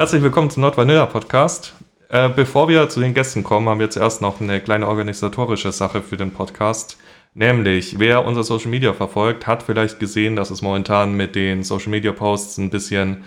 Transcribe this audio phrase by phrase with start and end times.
[0.00, 1.74] Herzlich willkommen zum Nordvanilla Podcast.
[2.08, 6.00] Äh, bevor wir zu den Gästen kommen, haben wir zuerst noch eine kleine organisatorische Sache
[6.00, 6.96] für den Podcast.
[7.34, 11.90] Nämlich, wer unser Social Media verfolgt, hat vielleicht gesehen, dass es momentan mit den Social
[11.90, 13.24] Media Posts ein bisschen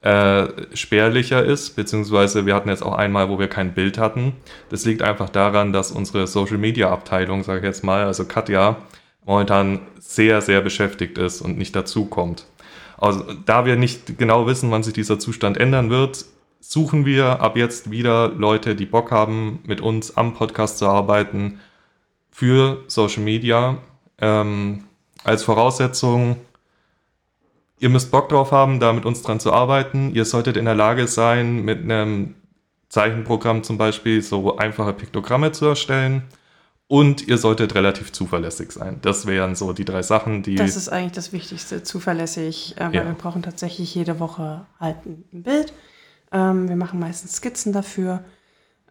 [0.00, 4.32] äh, spärlicher ist, beziehungsweise wir hatten jetzt auch einmal, wo wir kein Bild hatten.
[4.68, 8.78] Das liegt einfach daran, dass unsere Social Media Abteilung, sage ich jetzt mal, also Katja,
[9.24, 12.46] momentan sehr, sehr beschäftigt ist und nicht dazukommt.
[12.98, 16.24] Also, da wir nicht genau wissen, wann sich dieser Zustand ändern wird,
[16.60, 21.60] suchen wir ab jetzt wieder Leute, die Bock haben, mit uns am Podcast zu arbeiten
[22.30, 23.78] für Social Media.
[24.18, 24.84] Ähm,
[25.24, 26.36] als Voraussetzung,
[27.78, 30.14] ihr müsst Bock drauf haben, da mit uns dran zu arbeiten.
[30.14, 32.34] Ihr solltet in der Lage sein, mit einem
[32.88, 36.22] Zeichenprogramm zum Beispiel so einfache Piktogramme zu erstellen.
[36.88, 38.98] Und ihr solltet relativ zuverlässig sein.
[39.02, 40.54] Das wären so die drei Sachen, die.
[40.54, 43.04] Das ist eigentlich das Wichtigste, zuverlässig, äh, weil ja.
[43.04, 45.72] wir brauchen tatsächlich jede Woche halt ein Bild.
[46.32, 48.24] Ähm, wir machen meistens Skizzen dafür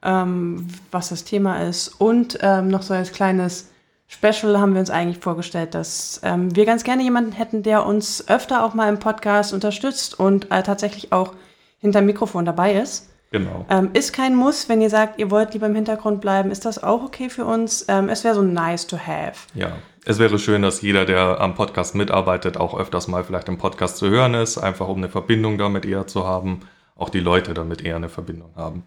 [0.06, 1.90] ähm, was das Thema ist.
[2.00, 3.72] Und ähm, noch so als kleines
[4.08, 8.28] Special haben wir uns eigentlich vorgestellt, dass ähm, wir ganz gerne jemanden hätten, der uns
[8.30, 11.34] öfter auch mal im Podcast unterstützt und äh, tatsächlich auch
[11.80, 13.09] hinter dem Mikrofon dabei ist.
[13.31, 13.66] Genau.
[13.70, 16.81] Ähm, ist kein Muss, wenn ihr sagt, ihr wollt lieber im Hintergrund bleiben, ist das
[16.81, 17.86] auch okay für uns.
[17.90, 19.48] Ähm, es wäre so nice to have.
[19.54, 23.58] Ja, es wäre schön, dass jeder, der am Podcast mitarbeitet, auch öfters mal vielleicht im
[23.58, 26.62] Podcast zu hören ist, einfach um eine Verbindung damit eher zu haben,
[26.96, 28.84] auch die Leute damit eher eine Verbindung haben.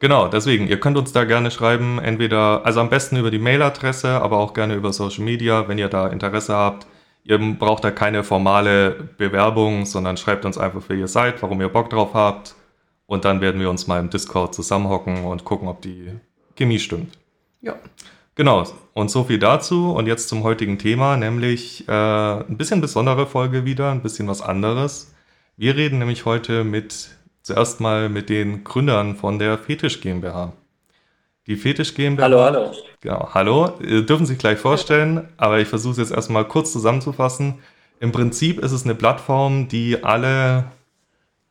[0.00, 4.20] Genau, deswegen, ihr könnt uns da gerne schreiben, entweder, also am besten über die Mailadresse,
[4.20, 6.88] aber auch gerne über Social Media, wenn ihr da Interesse habt.
[7.22, 11.68] Ihr braucht da keine formale Bewerbung, sondern schreibt uns einfach, wer ihr seid, warum ihr
[11.68, 12.56] Bock drauf habt.
[13.12, 16.12] Und dann werden wir uns mal im Discord zusammenhocken und gucken, ob die
[16.56, 17.12] Chemie stimmt.
[17.60, 17.74] Ja.
[18.36, 19.92] Genau, und so viel dazu.
[19.92, 24.40] Und jetzt zum heutigen Thema, nämlich äh, ein bisschen besondere Folge wieder, ein bisschen was
[24.40, 25.12] anderes.
[25.58, 27.10] Wir reden nämlich heute mit
[27.42, 30.54] zuerst mal mit den Gründern von der Fetisch GmbH.
[31.46, 32.22] Die Fetisch GmbH.
[32.22, 32.72] Hallo, hallo.
[33.02, 33.68] Genau, hallo.
[33.78, 37.58] Dürfen sich gleich vorstellen, aber ich versuche es jetzt erstmal kurz zusammenzufassen.
[38.00, 40.64] Im Prinzip ist es eine Plattform, die alle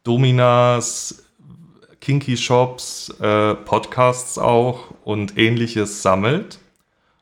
[0.04, 1.21] Dominas,
[2.02, 6.60] Kinky Shops, äh, Podcasts auch und ähnliches sammelt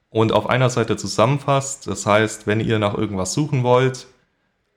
[0.10, 1.86] und auf einer Seite zusammenfasst.
[1.88, 4.08] Das heißt, wenn ihr nach irgendwas suchen wollt,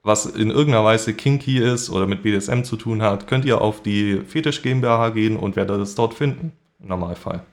[0.03, 3.81] was in irgendeiner Weise kinky ist oder mit BDSM zu tun hat, könnt ihr auf
[3.81, 6.51] die Fetisch GmbH gehen und werdet es dort finden.
[6.81, 7.43] Im Normalfall.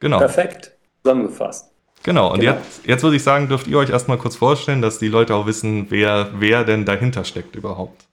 [0.00, 0.18] Genau.
[0.18, 0.72] Perfekt.
[1.02, 1.70] Zusammengefasst.
[2.02, 2.54] Genau, und genau.
[2.54, 5.46] Jetzt, jetzt würde ich sagen, dürft ihr euch erstmal kurz vorstellen, dass die Leute auch
[5.46, 8.06] wissen, wer, wer denn dahinter steckt überhaupt.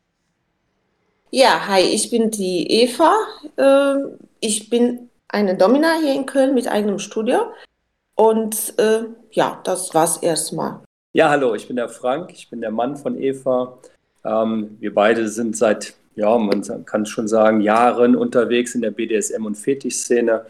[1.33, 3.15] Ja, hi, ich bin die Eva.
[3.57, 7.53] Ähm, ich bin eine Domina hier in Köln mit eigenem Studio.
[8.15, 10.81] Und äh, ja, das war's erstmal.
[11.13, 13.79] Ja, hallo, ich bin der Frank, ich bin der Mann von Eva.
[14.25, 19.45] Ähm, wir beide sind seit, ja, man kann schon sagen, Jahren unterwegs in der BDSM-
[19.45, 20.45] und Fetischszene.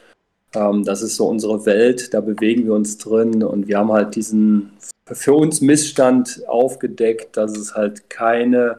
[0.56, 4.16] Ähm, das ist so unsere Welt, da bewegen wir uns drin und wir haben halt
[4.16, 4.72] diesen
[5.06, 8.78] für uns Missstand aufgedeckt, dass es halt keine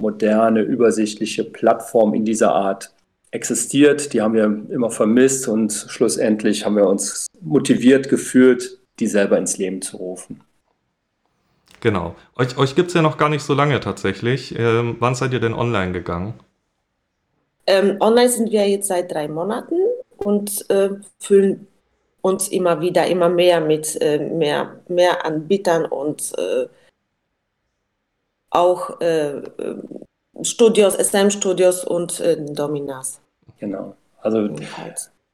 [0.00, 2.92] moderne, übersichtliche Plattform in dieser Art
[3.30, 4.12] existiert.
[4.12, 9.56] Die haben wir immer vermisst und schlussendlich haben wir uns motiviert gefühlt, die selber ins
[9.58, 10.40] Leben zu rufen.
[11.80, 12.14] Genau.
[12.36, 14.58] Euch, euch gibt es ja noch gar nicht so lange tatsächlich.
[14.58, 16.34] Ähm, wann seid ihr denn online gegangen?
[17.66, 19.76] Ähm, online sind wir jetzt seit drei Monaten
[20.18, 21.66] und äh, fühlen
[22.20, 26.66] uns immer wieder immer mehr mit äh, mehr, mehr Anbietern und äh,
[28.50, 29.42] auch äh,
[30.42, 33.20] Studios, SM-Studios und äh, Dominas.
[33.58, 33.94] Genau.
[34.20, 34.48] Also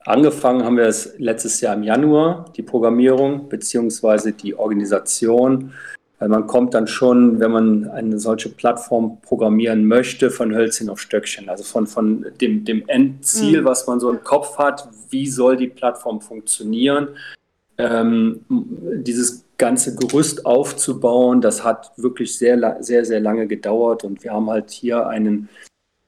[0.04, 4.32] angefangen haben wir es letztes Jahr im Januar, die Programmierung bzw.
[4.32, 5.72] die Organisation
[6.18, 10.98] weil man kommt dann schon, wenn man eine solche Plattform programmieren möchte, von Hölzchen auf
[10.98, 11.48] Stöckchen.
[11.48, 13.64] Also von, von dem, dem Endziel, mhm.
[13.66, 17.08] was man so im Kopf hat, wie soll die Plattform funktionieren.
[17.76, 24.04] Ähm, dieses ganze Gerüst aufzubauen, das hat wirklich sehr, sehr, sehr lange gedauert.
[24.04, 25.48] Und wir haben halt hier einen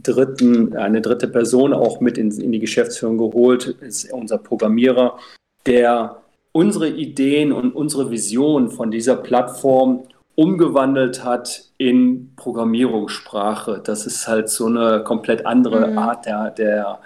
[0.02, 5.18] dritten, eine dritte Person auch mit in, in die Geschäftsführung geholt, ist unser Programmierer,
[5.66, 6.16] der
[6.52, 10.04] unsere Ideen und unsere Vision von dieser Plattform
[10.34, 13.80] umgewandelt hat in Programmierungssprache.
[13.82, 15.98] Das ist halt so eine komplett andere mhm.
[15.98, 17.00] Art der, der,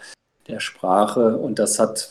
[0.48, 1.38] der Sprache.
[1.38, 2.10] Und das hat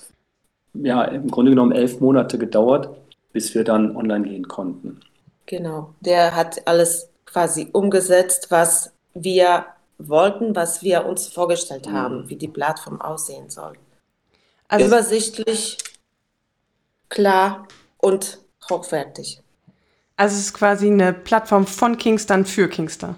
[0.73, 2.89] ja im Grunde genommen elf Monate gedauert,
[3.33, 4.99] bis wir dann online gehen konnten.
[5.45, 9.65] Genau, der hat alles quasi umgesetzt, was wir
[9.97, 11.93] wollten, was wir uns vorgestellt mhm.
[11.93, 13.73] haben, wie die Plattform aussehen soll.
[14.67, 15.77] Also übersichtlich,
[17.09, 17.67] klar
[17.97, 18.39] und
[18.69, 19.41] hochwertig.
[20.15, 23.15] Also es ist quasi eine Plattform von Kingston für Kingston.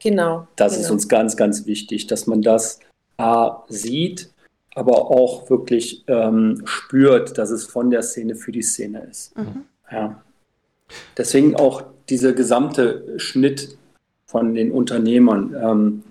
[0.00, 0.46] Genau.
[0.56, 0.84] Das genau.
[0.84, 2.80] ist uns ganz, ganz wichtig, dass man das
[3.18, 4.31] A, sieht,
[4.74, 9.36] aber auch wirklich ähm, spürt, dass es von der Szene für die Szene ist.
[9.36, 9.64] Mhm.
[9.90, 10.22] Ja.
[11.16, 13.76] Deswegen auch dieser gesamte Schnitt
[14.26, 15.54] von den Unternehmern.
[15.62, 16.02] Ähm,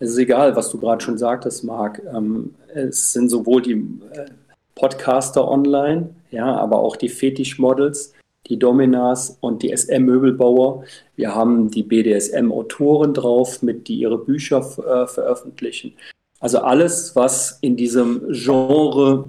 [0.00, 2.02] es ist egal, was du gerade schon sagtest, Marc.
[2.14, 4.26] Ähm, es sind sowohl die äh,
[4.74, 8.14] Podcaster online, ja, aber auch die Fetischmodels,
[8.46, 10.84] die Dominas und die SM-Möbelbauer.
[11.16, 15.94] Wir haben die BDSM-Autoren drauf, mit die ihre Bücher äh, veröffentlichen.
[16.40, 19.28] Also alles, was in diesem Genre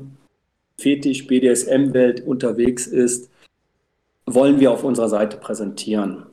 [0.78, 3.30] Fetisch BDSM-Welt unterwegs ist,
[4.26, 6.26] wollen wir auf unserer Seite präsentieren.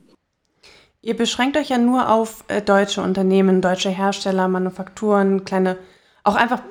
[1.01, 5.79] Ihr beschränkt euch ja nur auf äh, deutsche Unternehmen, deutsche Hersteller, Manufakturen, kleine,
[6.25, 6.63] auch einfach,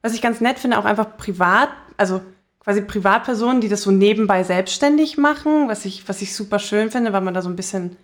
[0.00, 2.20] was ich ganz nett finde, auch einfach privat, also
[2.58, 7.12] quasi Privatpersonen, die das so nebenbei selbstständig machen, was ich, was ich super schön finde,
[7.12, 7.96] weil man da so ein bisschen,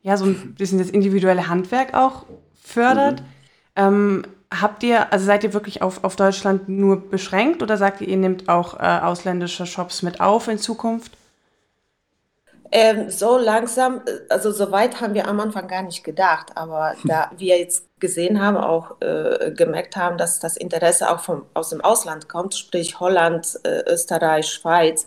[0.00, 2.26] ja, so ein bisschen das individuelle Handwerk auch
[2.60, 3.20] fördert.
[3.20, 3.26] Mhm.
[3.76, 4.22] Ähm,
[4.60, 8.16] habt ihr, also seid ihr wirklich auf, auf Deutschland nur beschränkt oder sagt ihr, ihr
[8.16, 11.12] nehmt auch äh, ausländische Shops mit auf in Zukunft?
[12.74, 14.00] Ähm, so langsam,
[14.30, 18.40] also so weit haben wir am Anfang gar nicht gedacht, aber da wir jetzt gesehen
[18.40, 22.98] haben, auch äh, gemerkt haben, dass das Interesse auch vom, aus dem Ausland kommt, sprich
[22.98, 25.06] Holland, äh, Österreich, Schweiz,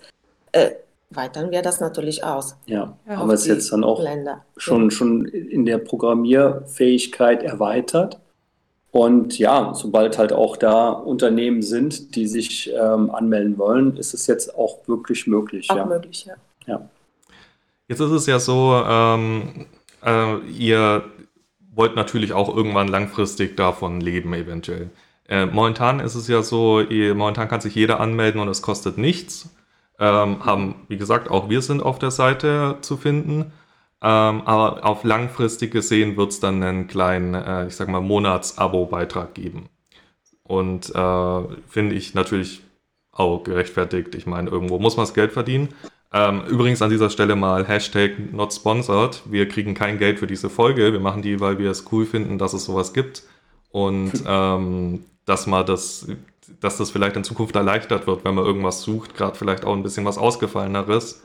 [0.51, 0.71] äh,
[1.09, 2.55] weitern wir das natürlich aus.
[2.67, 4.45] Ja, ja haben wir es jetzt dann auch Länder.
[4.57, 4.91] Schon, ja.
[4.91, 8.19] schon in der Programmierfähigkeit erweitert.
[8.95, 14.25] Und ja, sobald halt auch da Unternehmen sind, die sich ähm, anmelden wollen, ist es
[14.25, 15.69] jetzt auch wirklich möglich.
[15.69, 15.85] Auch ja.
[15.85, 16.35] möglich, ja.
[16.65, 16.89] ja.
[17.89, 19.65] Jetzt ist es ja so, ähm,
[20.01, 21.03] äh, ihr
[21.73, 24.89] wollt natürlich auch irgendwann langfristig davon leben, eventuell.
[25.27, 28.97] Äh, momentan ist es ja so, ihr, momentan kann sich jeder anmelden und es kostet
[28.97, 29.49] nichts.
[29.99, 33.51] Ähm, haben, wie gesagt, auch wir sind auf der Seite zu finden.
[34.01, 39.33] Ähm, aber auf langfristig gesehen wird es dann einen kleinen, äh, ich sag mal, Monats-Abo-Beitrag
[39.33, 39.69] geben.
[40.43, 42.61] Und äh, finde ich natürlich
[43.11, 44.13] auch gerechtfertigt.
[44.15, 45.69] Ich meine, irgendwo muss man das Geld verdienen.
[46.13, 49.23] Ähm, übrigens an dieser Stelle mal Hashtag not sponsored.
[49.25, 50.93] Wir kriegen kein Geld für diese Folge.
[50.93, 53.23] Wir machen die, weil wir es cool finden, dass es sowas gibt.
[53.69, 56.07] Und ähm, dass man das,
[56.59, 59.83] dass das vielleicht in Zukunft erleichtert wird, wenn man irgendwas sucht, gerade vielleicht auch ein
[59.83, 61.23] bisschen was Ausgefalleneres,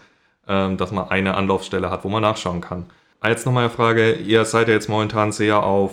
[0.51, 2.87] dass man eine Anlaufstelle hat, wo man nachschauen kann.
[3.25, 5.93] Jetzt nochmal eine Frage, ihr seid ja jetzt momentan sehr auf,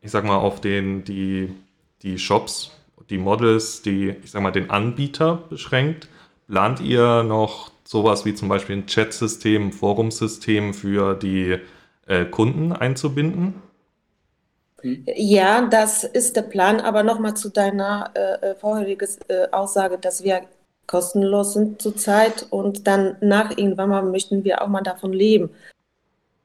[0.00, 1.54] ich sag mal, auf den, die,
[2.02, 2.72] die Shops,
[3.10, 6.08] die Models, die, ich sag mal, den Anbieter beschränkt.
[6.48, 11.58] Plant ihr noch sowas wie zum Beispiel ein Chat-System, Forumsystem für die
[12.06, 13.62] äh, Kunden einzubinden?
[14.82, 20.22] Ja, das ist der Plan, aber nochmal zu deiner äh, äh vorherigen äh, Aussage, dass
[20.22, 20.42] wir
[20.86, 25.50] kostenlos sind zurzeit und dann nach irgendwann mal möchten wir auch mal davon leben.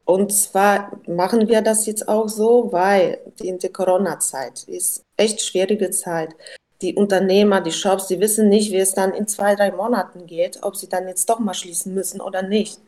[0.05, 5.91] Und zwar machen wir das jetzt auch so, weil in der Corona-Zeit ist echt schwierige
[5.91, 6.35] Zeit
[6.81, 10.59] die Unternehmer, die Shops, die wissen nicht, wie es dann in zwei, drei Monaten geht,
[10.63, 12.79] ob sie dann jetzt doch mal schließen müssen oder nicht.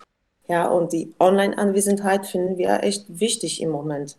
[0.47, 4.17] Ja, und die Online-Anwesenheit finden wir echt wichtig im Moment.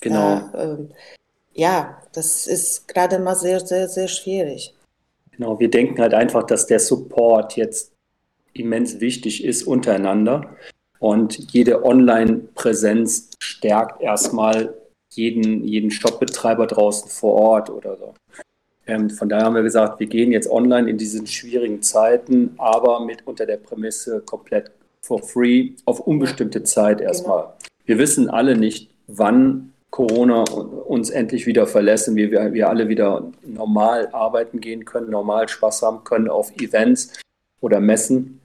[0.00, 0.40] Genau.
[0.54, 0.88] Äh, äh,
[1.54, 4.74] ja, das ist gerade mal sehr, sehr, sehr schwierig.
[5.36, 7.92] Genau, wir denken halt einfach, dass der Support jetzt
[8.54, 10.56] immens wichtig ist untereinander.
[10.98, 14.74] Und jede Online-Präsenz stärkt erstmal
[15.10, 18.14] jeden, jeden Shopbetreiber draußen vor Ort oder so.
[18.86, 23.04] Ähm, von daher haben wir gesagt, wir gehen jetzt online in diesen schwierigen Zeiten, aber
[23.04, 24.70] mit unter der Prämisse komplett
[25.02, 27.42] for free auf unbestimmte Zeit erstmal.
[27.42, 27.54] Genau.
[27.84, 33.32] Wir wissen alle nicht, wann Corona uns endlich wieder verlässt wie wir, wir alle wieder
[33.42, 37.12] normal arbeiten gehen können, normal Spaß haben können auf Events
[37.60, 38.40] oder Messen.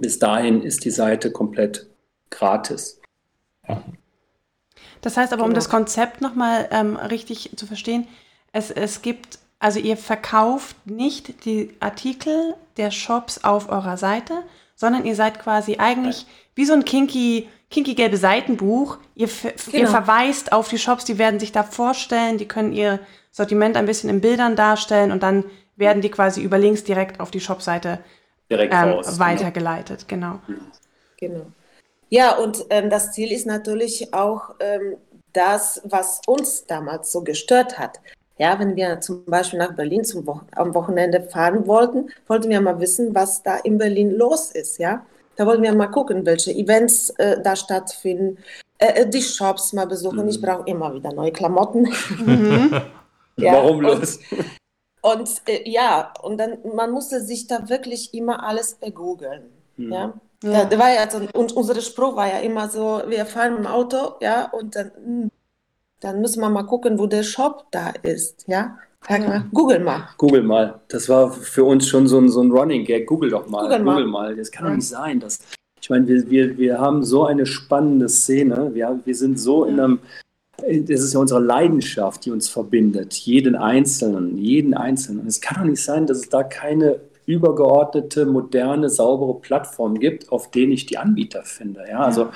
[0.00, 1.88] Bis dahin ist die Seite komplett
[2.30, 3.00] gratis.
[3.68, 3.82] Ja.
[5.00, 5.56] Das heißt aber, um genau.
[5.56, 8.08] das Konzept nochmal ähm, richtig zu verstehen,
[8.52, 14.44] es, es gibt also ihr verkauft nicht die Artikel der Shops auf eurer Seite,
[14.76, 18.98] sondern ihr seid quasi eigentlich wie so ein kinky, kinky gelbe Seitenbuch.
[19.14, 19.78] Ihr, genau.
[19.78, 23.86] ihr verweist auf die Shops, die werden sich da vorstellen, die können ihr Sortiment ein
[23.86, 25.44] bisschen in Bildern darstellen und dann
[25.76, 28.00] werden die quasi über Links direkt auf die Shopseite
[28.50, 30.08] ähm, raus, weitergeleitet.
[30.08, 30.40] Genau.
[30.46, 30.60] genau.
[31.18, 31.46] Genau.
[32.10, 34.96] Ja, und ähm, das Ziel ist natürlich auch ähm,
[35.32, 38.00] das, was uns damals so gestört hat.
[38.38, 42.60] Ja, wenn wir zum Beispiel nach Berlin zum Wo am Wochenende fahren wollten, wollten wir
[42.60, 44.78] mal wissen, was da in Berlin los ist.
[44.78, 45.04] Ja,
[45.38, 48.38] da wollten wir mal gucken, welche Events äh, da stattfinden,
[48.78, 50.22] äh, äh die Shops mal besuchen.
[50.22, 50.28] Mhm.
[50.28, 51.88] Ich brauche immer wieder neue Klamotten.
[52.18, 52.72] Mhm.
[53.36, 54.18] ja, Warum los?
[55.00, 59.44] Und, und äh, ja, und dann man musste sich da wirklich immer alles ergoogeln.
[59.76, 59.92] Mhm.
[59.92, 60.12] Ja.
[60.42, 60.64] Ja.
[60.64, 64.14] Da, war ja so, und unser Spruch war ja immer so, wir fahren im Auto,
[64.20, 65.30] ja, und dann, hm,
[66.00, 68.78] dann müssen wir mal gucken, wo der Shop da ist, ja?
[69.52, 70.08] Google mal.
[70.18, 70.80] Google mal.
[70.88, 73.06] Das war für uns schon so ein, so ein Running Gag.
[73.06, 73.62] Google doch mal.
[73.62, 74.06] Google, Google mal.
[74.06, 74.36] mal.
[74.36, 74.70] Das kann ja.
[74.70, 75.20] doch nicht sein.
[75.20, 75.38] Dass,
[75.80, 78.70] ich meine, wir, wir, wir haben so eine spannende Szene.
[78.74, 79.98] Wir, wir sind so in einem,
[80.58, 83.14] das ist ja unsere Leidenschaft, die uns verbindet.
[83.14, 85.20] Jeden Einzelnen, jeden Einzelnen.
[85.20, 90.32] Und es kann doch nicht sein, dass es da keine übergeordnete, moderne, saubere Plattform gibt,
[90.32, 91.84] auf denen ich die Anbieter finde.
[91.88, 92.30] Ja, also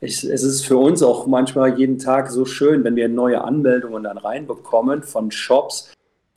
[0.00, 4.04] ich, es ist für uns auch manchmal jeden Tag so schön, wenn wir neue Anmeldungen
[4.04, 5.90] dann reinbekommen von Shops,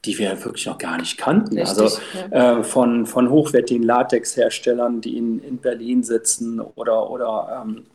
[0.05, 1.57] die wir wirklich noch gar nicht kannten.
[1.57, 1.99] Richtig, also
[2.31, 2.59] ja.
[2.59, 7.85] äh, von, von hochwertigen Latex-Herstellern, die in, in Berlin sitzen oder, oder ähm,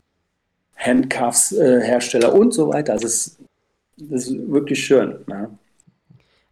[0.77, 2.93] Handcuffs-Hersteller äh, und so weiter.
[2.93, 3.39] Also es,
[3.97, 5.25] das ist wirklich schön.
[5.29, 5.51] Ja.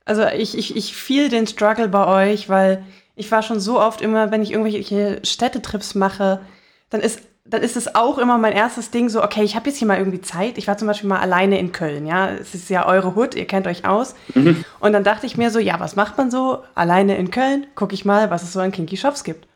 [0.04, 4.00] Also ich, ich, ich fiel den Struggle bei euch, weil ich war schon so oft
[4.00, 6.40] immer, wenn ich irgendwelche Städtetrips mache,
[6.90, 9.78] dann ist dann ist es auch immer mein erstes Ding so, okay, ich habe jetzt
[9.78, 10.58] hier mal irgendwie Zeit.
[10.58, 12.30] Ich war zum Beispiel mal alleine in Köln, ja.
[12.30, 14.14] Es ist ja eure Hut, ihr kennt euch aus.
[14.34, 14.64] Mhm.
[14.78, 16.62] Und dann dachte ich mir so, ja, was macht man so?
[16.76, 19.48] Alleine in Köln, gucke ich mal, was es so an Kinky Shops gibt.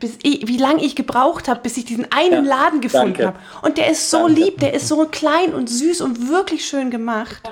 [0.00, 3.38] Bis ich, wie lange ich gebraucht habe, bis ich diesen einen ja, Laden gefunden habe.
[3.60, 4.40] Und der ist so danke.
[4.40, 7.42] lieb, der ist so klein und süß und wirklich schön gemacht.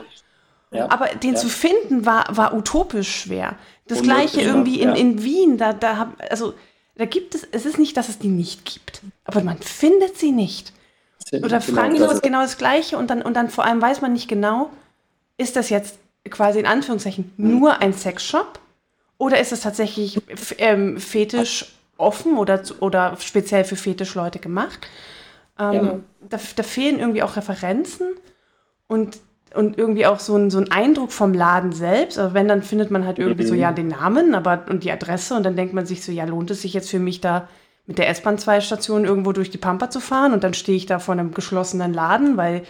[0.71, 1.37] Ja, Aber den ja.
[1.37, 3.57] zu finden war, war utopisch schwer.
[3.87, 6.55] Das Unmöglich, gleiche irgendwie in, in Wien, da, da hab, also
[6.97, 10.33] da gibt es, es ist nicht, dass es die nicht gibt, aber man findet sie
[10.33, 10.73] nicht.
[11.33, 14.13] Oder genau, Frankfurt ist genau das Gleiche und dann, und dann vor allem weiß man
[14.13, 14.71] nicht genau,
[15.37, 18.59] ist das jetzt quasi in Anführungszeichen nur ein Sexshop
[19.17, 20.21] oder ist es tatsächlich
[20.59, 24.87] ähm, fetisch offen oder, oder speziell für Fetischleute gemacht?
[25.59, 26.01] Ähm, ja.
[26.29, 28.09] da, da fehlen irgendwie auch Referenzen
[28.89, 29.19] und
[29.54, 32.19] und irgendwie auch so ein, so ein Eindruck vom Laden selbst.
[32.19, 33.49] Also wenn, dann findet man halt irgendwie mhm.
[33.49, 36.25] so, ja, den Namen aber, und die Adresse und dann denkt man sich so, ja,
[36.25, 37.49] lohnt es sich jetzt für mich da
[37.87, 40.87] mit der S-Bahn zwei Stationen irgendwo durch die Pampa zu fahren und dann stehe ich
[40.87, 42.62] da vor einem geschlossenen Laden, weil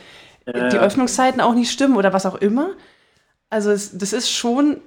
[0.47, 0.69] ja.
[0.69, 2.71] die Öffnungszeiten auch nicht stimmen oder was auch immer.
[3.51, 4.79] Also es, das ist schon,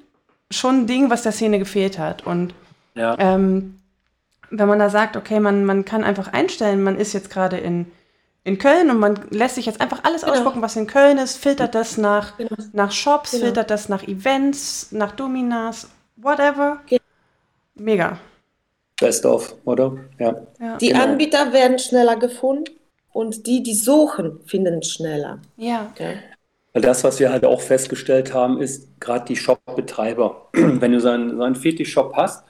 [0.50, 2.26] schon ein Ding, was der Szene gefehlt hat.
[2.26, 2.56] Und
[2.96, 3.16] ja.
[3.20, 3.80] ähm,
[4.50, 7.92] wenn man da sagt, okay, man, man kann einfach einstellen, man ist jetzt gerade in
[8.44, 10.34] in Köln und man lässt sich jetzt einfach alles genau.
[10.34, 12.56] ausspucken, was in Köln ist, filtert das nach, genau.
[12.74, 13.46] nach Shops, genau.
[13.46, 16.82] filtert das nach Events, nach Dominas, whatever.
[16.88, 17.02] Genau.
[17.76, 18.20] Mega.
[19.00, 19.98] Best of, oder?
[20.20, 20.36] Ja.
[20.60, 20.78] ja.
[20.78, 21.04] Die genau.
[21.04, 22.74] Anbieter werden schneller gefunden
[23.12, 25.40] und die, die suchen, finden schneller.
[25.58, 25.90] Ja.
[25.92, 26.18] Okay.
[26.74, 30.50] Das, was wir halt auch festgestellt haben, ist gerade die Shop-Betreiber.
[30.54, 32.44] Wenn du so einen, so einen Fetisch-Shop hast,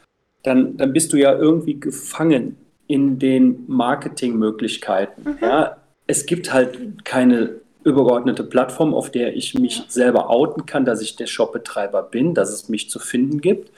[0.44, 2.58] dann, dann bist du ja irgendwie gefangen
[2.88, 5.24] in den Marketingmöglichkeiten.
[5.24, 5.38] Mhm.
[5.42, 11.02] Ja, es gibt halt keine übergeordnete Plattform, auf der ich mich selber outen kann, dass
[11.02, 13.72] ich der Shopbetreiber bin, dass es mich zu finden gibt.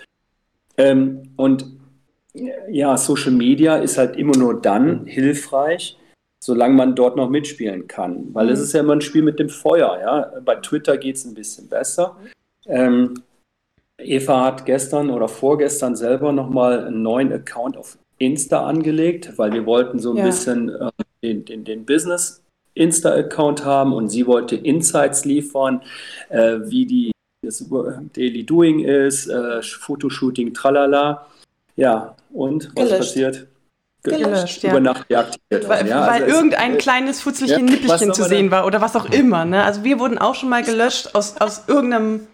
[0.78, 1.66] Ähm, und
[2.70, 5.98] ja, Social Media ist halt immer nur dann hilfreich,
[6.44, 8.34] solange man dort noch mitspielen kann.
[8.34, 8.66] Weil es mhm.
[8.66, 9.98] ist ja immer ein Spiel mit dem Feuer.
[10.00, 10.32] Ja?
[10.44, 12.18] Bei Twitter geht es ein bisschen besser.
[12.68, 13.24] Ähm,
[13.98, 19.66] Eva hat gestern oder vorgestern selber nochmal einen neuen Account auf Insta angelegt, weil wir
[19.66, 20.26] wollten so ein ja.
[20.26, 20.92] bisschen äh,
[21.26, 22.42] den, den, den Business
[22.76, 25.82] Insta-Account haben und sie wollte Insights liefern,
[26.30, 27.66] äh, wie die, das
[28.14, 31.26] Daily Doing ist, äh, Fotoshooting, tralala.
[31.76, 32.98] Ja, und was Gelöscht.
[32.98, 33.48] passiert?
[34.04, 34.72] Gelöscht, ja.
[34.72, 35.68] Über Nacht deaktiviert.
[35.68, 38.96] Weil, ja, weil also irgendein es, kleines futzlichen ja, Nippelchen zu sehen war oder was
[38.96, 39.46] auch immer.
[39.46, 39.64] Ne?
[39.64, 42.28] Also wir wurden auch schon mal gelöscht aus, aus irgendeinem,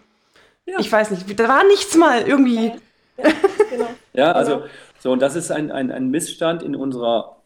[0.66, 0.78] ja.
[0.78, 2.72] ich weiß nicht, da war nichts mal irgendwie.
[4.14, 4.32] Ja, genau.
[4.32, 4.62] also.
[5.02, 7.41] So, und das ist ein, ein, ein Missstand in unserer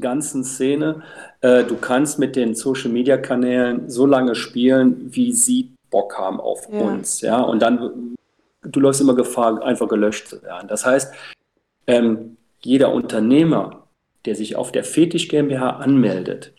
[0.00, 1.02] ganzen Szene.
[1.40, 6.40] Äh, du kannst mit den Social Media Kanälen so lange spielen, wie sie Bock haben
[6.40, 6.80] auf ja.
[6.80, 7.20] uns.
[7.20, 8.14] Ja, und dann,
[8.62, 10.68] du läufst immer Gefahr, einfach gelöscht zu werden.
[10.68, 11.14] Das heißt,
[11.86, 13.86] ähm, jeder Unternehmer,
[14.24, 16.52] der sich auf der Fetisch GmbH anmeldet,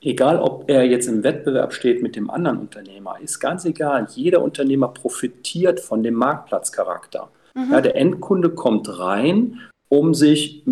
[0.00, 4.08] egal ob er jetzt im Wettbewerb steht mit dem anderen Unternehmer, ist ganz egal.
[4.14, 7.30] Jeder Unternehmer profitiert von dem Marktplatzcharakter.
[7.54, 7.72] Mhm.
[7.72, 10.64] Ja, der Endkunde kommt rein um sich,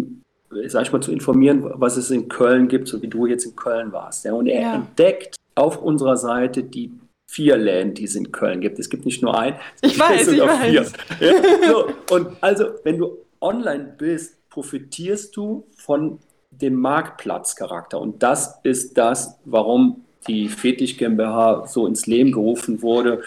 [0.66, 3.56] sag ich mal, zu informieren, was es in Köln gibt, so wie du jetzt in
[3.56, 4.24] Köln warst.
[4.24, 4.34] Ja.
[4.34, 4.74] Und er ja.
[4.74, 6.92] entdeckt auf unserer Seite die
[7.26, 8.78] vier Läden, die es in Köln gibt.
[8.78, 10.92] Es gibt nicht nur ein, ich weiß, ich weiß.
[11.20, 11.34] Ja,
[11.68, 16.18] so, und also, wenn du online bist, profitierst du von
[16.50, 18.00] dem Marktplatzcharakter.
[18.00, 23.22] Und das ist das, warum die Fetisch GmbH so ins Leben gerufen wurde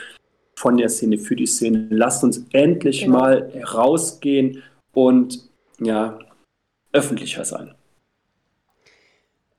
[0.55, 1.87] von der Szene für die Szene.
[1.89, 3.19] Lasst uns endlich genau.
[3.19, 4.63] mal rausgehen
[4.93, 5.49] und
[5.81, 6.19] ja,
[6.95, 7.75] öffentlicher sein.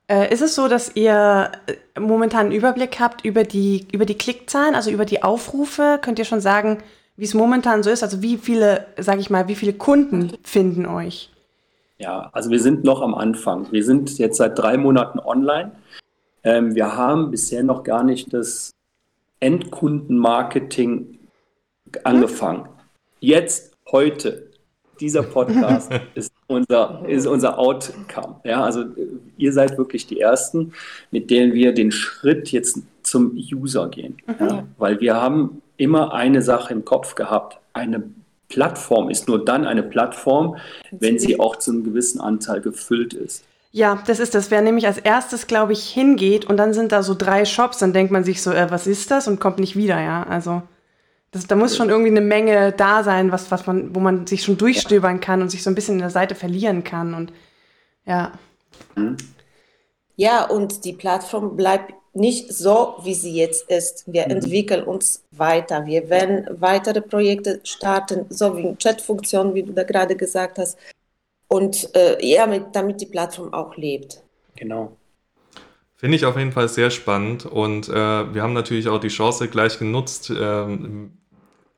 [0.09, 4.16] Äh, ist es so, dass ihr äh, momentan einen Überblick habt über die, über die
[4.16, 5.99] Klickzahlen, also über die Aufrufe?
[6.00, 6.78] Könnt ihr schon sagen,
[7.16, 8.02] wie es momentan so ist?
[8.02, 11.31] Also wie viele, sage ich mal, wie viele Kunden finden euch?
[11.99, 13.73] Ja, also wir sind noch am Anfang.
[13.73, 15.73] Wir sind jetzt seit drei Monaten online.
[16.45, 18.73] Ähm, wir haben bisher noch gar nicht das
[19.40, 21.19] Endkundenmarketing
[22.05, 22.69] angefangen.
[23.19, 24.50] Jetzt, heute,
[25.00, 28.37] dieser Podcast ist unser, ist unser Outcome.
[28.45, 28.85] Ja, also
[29.37, 30.73] ihr seid wirklich die Ersten,
[31.11, 34.17] mit denen wir den Schritt jetzt zum User gehen.
[34.26, 34.35] Mhm.
[34.47, 37.59] Ja, weil wir haben immer eine Sache im Kopf gehabt.
[37.73, 38.03] Eine
[38.49, 40.57] Plattform ist nur dann eine Plattform,
[40.91, 43.45] wenn sie auch zu einem gewissen Anteil gefüllt ist.
[43.73, 44.50] Ja, das ist das.
[44.50, 47.93] Wer nämlich als erstes, glaube ich, hingeht und dann sind da so drei Shops, dann
[47.93, 50.23] denkt man sich so, äh, was ist das und kommt nicht wieder, ja.
[50.23, 50.62] Also
[51.37, 54.43] das, da muss schon irgendwie eine Menge da sein, was, was man, wo man sich
[54.43, 57.14] schon durchstöbern kann und sich so ein bisschen in der Seite verlieren kann.
[57.14, 57.33] Und
[58.07, 58.33] ja.
[58.95, 59.16] Mhm.
[60.16, 64.05] Ja, und die Plattform bleibt nicht so, wie sie jetzt ist.
[64.07, 64.37] Wir mhm.
[64.37, 65.85] entwickeln uns weiter.
[65.85, 70.78] Wir werden weitere Projekte starten, so wie Chatfunktion, wie du da gerade gesagt hast.
[71.49, 74.23] Und äh, ja, mit, damit die Plattform auch lebt.
[74.57, 74.97] Genau.
[75.97, 77.93] Finde ich auf jeden Fall sehr spannend und äh,
[78.35, 81.16] wir haben natürlich auch die Chance gleich genutzt, ähm,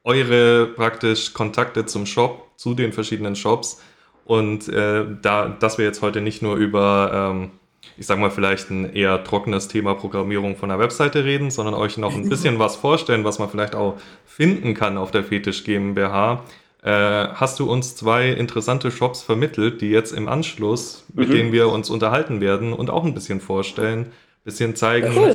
[0.09, 3.81] eure praktisch Kontakte zum Shop, zu den verschiedenen Shops
[4.25, 7.51] und äh, da, dass wir jetzt heute nicht nur über ähm,
[7.99, 11.99] ich sag mal, vielleicht ein eher trockenes Thema Programmierung von der Webseite reden, sondern euch
[11.99, 16.45] noch ein bisschen was vorstellen, was man vielleicht auch finden kann auf der Fetisch GmbH.
[16.83, 21.33] Äh, hast du uns zwei interessante Shops vermittelt, die jetzt im Anschluss, mit mhm.
[21.33, 25.35] denen wir uns unterhalten werden und auch ein bisschen vorstellen, ein bisschen zeigen, cool.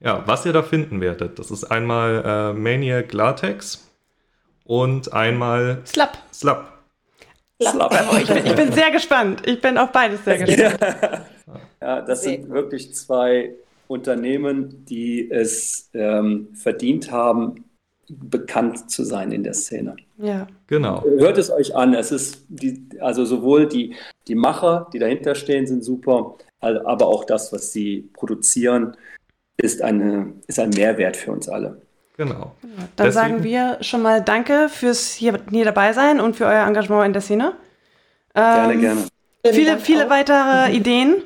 [0.00, 1.38] ja, was ihr da finden werdet.
[1.38, 3.85] Das ist einmal äh, Maniac Latex
[4.66, 6.18] und einmal Slap.
[6.32, 6.72] Slap.
[7.62, 8.20] Slap.
[8.20, 9.42] Ich, bin, ich bin sehr gespannt.
[9.46, 10.78] Ich bin auf beides sehr gespannt.
[11.80, 13.54] Ja, das sind wirklich zwei
[13.86, 17.64] Unternehmen, die es ähm, verdient haben,
[18.08, 19.96] bekannt zu sein in der Szene.
[20.18, 20.46] Ja.
[20.66, 21.04] Genau.
[21.04, 21.94] Hört es euch an.
[21.94, 23.94] Es ist die, also sowohl die,
[24.26, 28.96] die Macher, die dahinter stehen, sind super, aber auch das, was sie produzieren,
[29.56, 31.82] ist, eine, ist ein Mehrwert für uns alle.
[32.16, 32.54] Genau.
[32.62, 36.66] Dann Deswegen, sagen wir schon mal Danke fürs hier, hier dabei sein und für euer
[36.66, 37.52] Engagement in der Szene.
[38.34, 39.00] Ähm, gerne, gerne.
[39.52, 41.22] Viele, viele weitere Ideen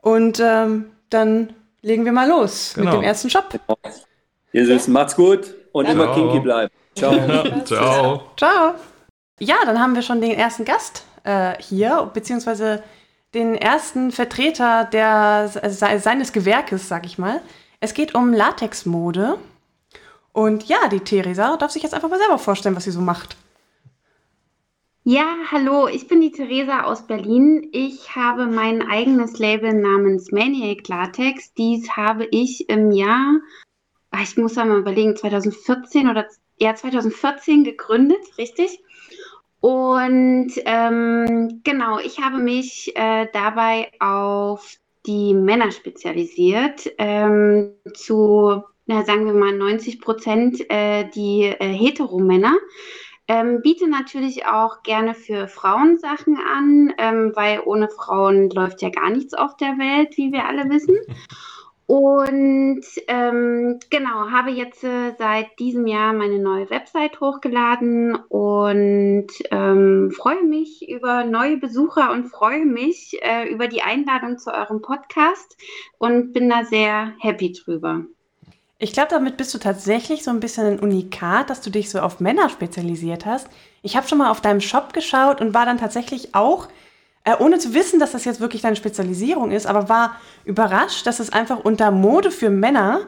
[0.00, 2.92] und ähm, dann legen wir mal los genau.
[2.92, 3.48] mit dem ersten Shop.
[4.52, 5.94] Ihr Süßen, macht's gut und Ciao.
[5.94, 6.72] immer kinky bleiben.
[6.94, 7.12] Ciao.
[7.64, 8.22] Ciao.
[8.36, 8.74] Ciao.
[9.40, 12.82] Ja, dann haben wir schon den ersten Gast äh, hier, beziehungsweise
[13.34, 17.40] den ersten Vertreter der, seines Gewerkes, sag ich mal.
[17.80, 19.38] Es geht um Latexmode.
[20.38, 23.36] Und ja, die Theresa darf sich jetzt einfach mal selber vorstellen, was sie so macht.
[25.02, 27.66] Ja, hallo, ich bin die Theresa aus Berlin.
[27.72, 31.52] Ich habe mein eigenes Label namens Maniac Latex.
[31.54, 33.40] Dies habe ich im Jahr,
[34.12, 36.28] ah, ich muss mal überlegen, 2014 oder
[36.60, 38.78] ja, 2014 gegründet, richtig?
[39.58, 49.04] Und ähm, genau, ich habe mich äh, dabei auf die Männer spezialisiert, ähm, zu, na,
[49.04, 52.56] sagen wir mal, 90 Prozent äh, die äh, Heteromänner.
[53.30, 58.88] Ähm, biete natürlich auch gerne für Frauen Sachen an, ähm, weil ohne Frauen läuft ja
[58.88, 60.96] gar nichts auf der Welt, wie wir alle wissen.
[61.84, 70.10] Und ähm, genau, habe jetzt äh, seit diesem Jahr meine neue Website hochgeladen und ähm,
[70.10, 75.56] freue mich über neue Besucher und freue mich äh, über die Einladung zu eurem Podcast
[75.98, 78.04] und bin da sehr happy drüber.
[78.80, 81.98] Ich glaube, damit bist du tatsächlich so ein bisschen ein Unikat, dass du dich so
[81.98, 83.48] auf Männer spezialisiert hast.
[83.82, 86.68] Ich habe schon mal auf deinem Shop geschaut und war dann tatsächlich auch,
[87.24, 90.14] äh, ohne zu wissen, dass das jetzt wirklich deine Spezialisierung ist, aber war
[90.44, 93.00] überrascht, dass es einfach unter Mode für Männer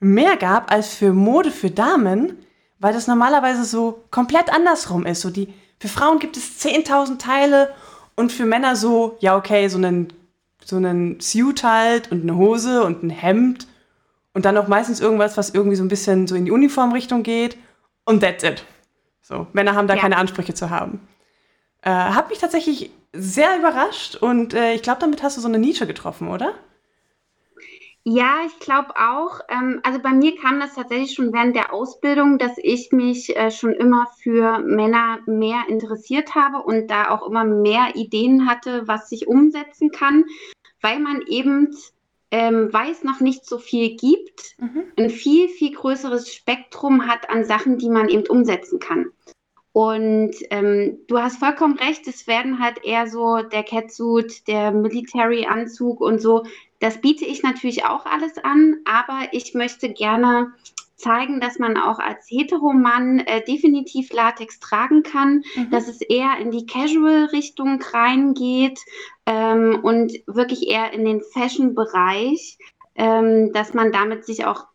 [0.00, 2.38] mehr gab als für Mode für Damen,
[2.78, 5.20] weil das normalerweise so komplett andersrum ist.
[5.20, 7.74] So die, für Frauen gibt es 10.000 Teile
[8.16, 10.10] und für Männer so, ja okay, so einen,
[10.64, 13.66] so einen Suit halt und eine Hose und ein Hemd
[14.34, 17.56] und dann auch meistens irgendwas, was irgendwie so ein bisschen so in die Uniformrichtung geht.
[18.04, 18.64] Und that's it.
[19.20, 20.00] So, Männer haben da ja.
[20.00, 21.00] keine Ansprüche zu haben.
[21.82, 25.58] Äh, hat mich tatsächlich sehr überrascht und äh, ich glaube, damit hast du so eine
[25.58, 26.54] Nische getroffen, oder?
[28.04, 29.40] Ja, ich glaube auch.
[29.48, 33.52] Ähm, also bei mir kam das tatsächlich schon während der Ausbildung, dass ich mich äh,
[33.52, 39.08] schon immer für Männer mehr interessiert habe und da auch immer mehr Ideen hatte, was
[39.08, 40.24] sich umsetzen kann,
[40.80, 41.76] weil man eben
[42.32, 44.84] ähm, weil es noch nicht so viel gibt, mhm.
[44.96, 49.10] ein viel, viel größeres Spektrum hat an Sachen, die man eben umsetzen kann.
[49.72, 56.00] Und ähm, du hast vollkommen recht, es werden halt eher so der Catsuit, der Military-Anzug
[56.00, 56.44] und so.
[56.80, 60.52] Das biete ich natürlich auch alles an, aber ich möchte gerne
[61.02, 65.70] zeigen, dass man auch als Heteromann äh, definitiv Latex tragen kann, mhm.
[65.70, 68.78] dass es eher in die Casual-Richtung reingeht
[69.26, 72.58] ähm, und wirklich eher in den Fashion-Bereich,
[72.94, 74.66] ähm, dass man damit sich auch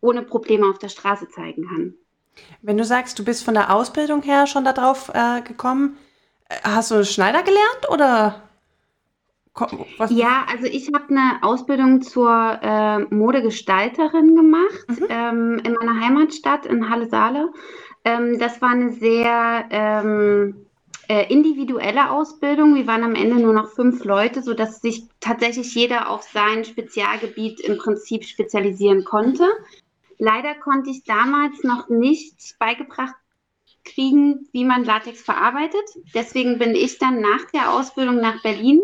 [0.00, 1.94] ohne Probleme auf der Straße zeigen kann.
[2.62, 5.96] Wenn du sagst, du bist von der Ausbildung her schon darauf äh, gekommen,
[6.48, 8.42] äh, hast du Schneider gelernt oder?
[9.98, 10.10] Was?
[10.10, 15.06] Ja, also ich habe eine Ausbildung zur äh, Modegestalterin gemacht mhm.
[15.08, 17.50] ähm, in meiner Heimatstadt in Halle-Saale.
[18.04, 20.66] Ähm, das war eine sehr ähm,
[21.08, 22.74] äh, individuelle Ausbildung.
[22.76, 27.60] Wir waren am Ende nur noch fünf Leute, sodass sich tatsächlich jeder auf sein Spezialgebiet
[27.60, 29.48] im Prinzip spezialisieren konnte.
[30.18, 33.14] Leider konnte ich damals noch nicht beigebracht
[33.84, 35.82] kriegen, wie man Latex verarbeitet.
[36.14, 38.80] Deswegen bin ich dann nach der Ausbildung nach Berlin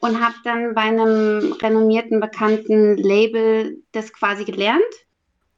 [0.00, 4.82] und habe dann bei einem renommierten, bekannten Label das quasi gelernt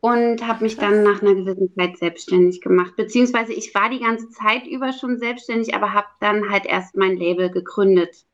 [0.00, 2.96] und habe mich dann nach einer gewissen Zeit selbstständig gemacht.
[2.96, 7.16] Beziehungsweise ich war die ganze Zeit über schon selbstständig, aber habe dann halt erst mein
[7.16, 8.26] Label gegründet.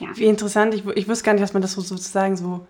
[0.00, 0.08] Ja.
[0.16, 2.66] Wie interessant, ich, ich wusste gar nicht, dass man das so sozusagen so,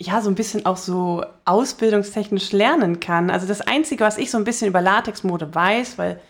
[0.00, 3.30] ja, so ein bisschen auch so ausbildungstechnisch lernen kann.
[3.30, 6.20] Also das Einzige, was ich so ein bisschen über Latexmode weiß, weil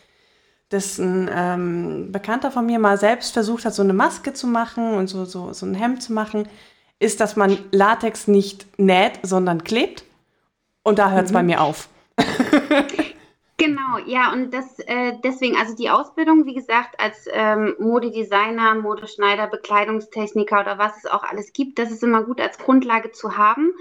[0.72, 4.94] das ein ähm, Bekannter von mir mal selbst versucht hat, so eine Maske zu machen
[4.94, 6.48] und so, so, so ein Hemd zu machen,
[6.98, 10.04] ist, dass man Latex nicht näht, sondern klebt.
[10.82, 11.34] Und da hört es mhm.
[11.34, 11.88] bei mir auf.
[13.58, 19.46] Genau, ja, und das äh, deswegen, also die Ausbildung, wie gesagt, als ähm, Modedesigner, Modeschneider,
[19.46, 23.72] Bekleidungstechniker oder was es auch alles gibt, das ist immer gut als Grundlage zu haben,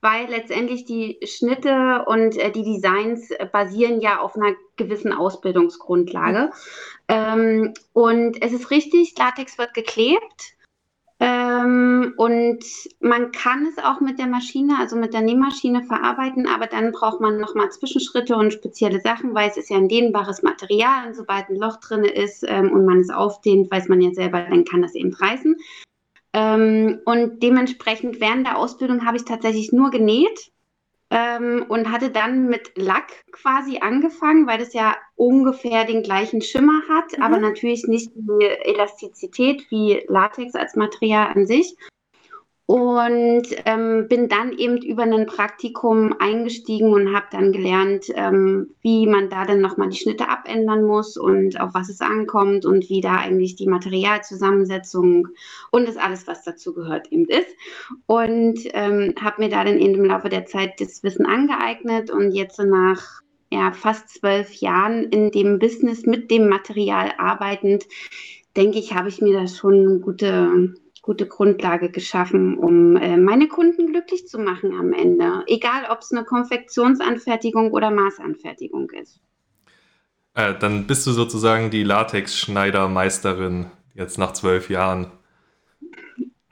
[0.00, 6.50] weil letztendlich die Schnitte und äh, die Designs äh, basieren ja auf einer gewissen Ausbildungsgrundlage.
[7.08, 10.54] Ähm, und es ist richtig, Latex wird geklebt.
[11.22, 12.64] Ähm, und
[13.00, 17.20] man kann es auch mit der Maschine, also mit der Nähmaschine verarbeiten, aber dann braucht
[17.20, 21.50] man nochmal Zwischenschritte und spezielle Sachen, weil es ist ja ein dehnbares Material und sobald
[21.50, 24.80] ein Loch drin ist ähm, und man es aufdehnt, weiß man ja selber, dann kann
[24.80, 25.58] das eben reißen.
[26.32, 30.52] Ähm, und dementsprechend während der Ausbildung habe ich tatsächlich nur genäht
[31.10, 36.82] ähm, und hatte dann mit Lack quasi angefangen, weil das ja ungefähr den gleichen Schimmer
[36.88, 37.22] hat, mhm.
[37.22, 41.76] aber natürlich nicht die Elastizität wie Latex als Material an sich
[42.70, 49.08] und ähm, bin dann eben über ein Praktikum eingestiegen und habe dann gelernt, ähm, wie
[49.08, 53.00] man da dann nochmal die Schnitte abändern muss und auf was es ankommt und wie
[53.00, 55.26] da eigentlich die Materialzusammensetzung
[55.72, 57.48] und das alles, was dazu gehört, eben ist.
[58.06, 62.30] Und ähm, habe mir da dann eben im Laufe der Zeit das Wissen angeeignet und
[62.30, 67.88] jetzt nach ja, fast zwölf Jahren in dem Business mit dem Material arbeitend,
[68.56, 73.86] denke ich, habe ich mir da schon gute gute Grundlage geschaffen, um äh, meine Kunden
[73.86, 75.44] glücklich zu machen am Ende.
[75.46, 79.20] Egal, ob es eine Konfektionsanfertigung oder Maßanfertigung ist.
[80.34, 85.10] Äh, dann bist du sozusagen die Latex-Schneidermeisterin jetzt nach zwölf Jahren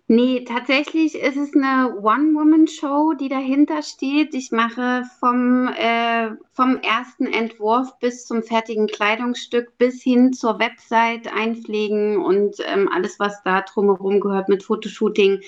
[0.09, 4.35] Nee, tatsächlich ist es eine One-Woman-Show, die dahinter steht.
[4.35, 11.27] Ich mache vom, äh, vom ersten Entwurf bis zum fertigen Kleidungsstück bis hin zur Website
[11.35, 15.41] einpflegen und ähm, alles, was da drumherum gehört mit Fotoshooting,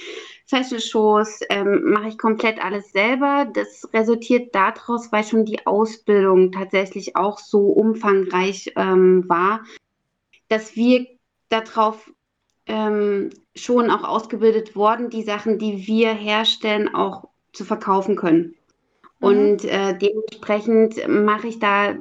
[0.47, 3.47] Fashion-Shows, ähm, mache ich komplett alles selber.
[3.55, 9.63] Das resultiert daraus, weil schon die Ausbildung tatsächlich auch so umfangreich ähm, war,
[10.49, 11.07] dass wir
[11.49, 12.11] darauf
[12.69, 18.55] ähm, schon auch ausgebildet worden, die Sachen, die wir herstellen, auch zu verkaufen können.
[19.21, 19.27] Mhm.
[19.27, 21.97] Und äh, dementsprechend mache ich da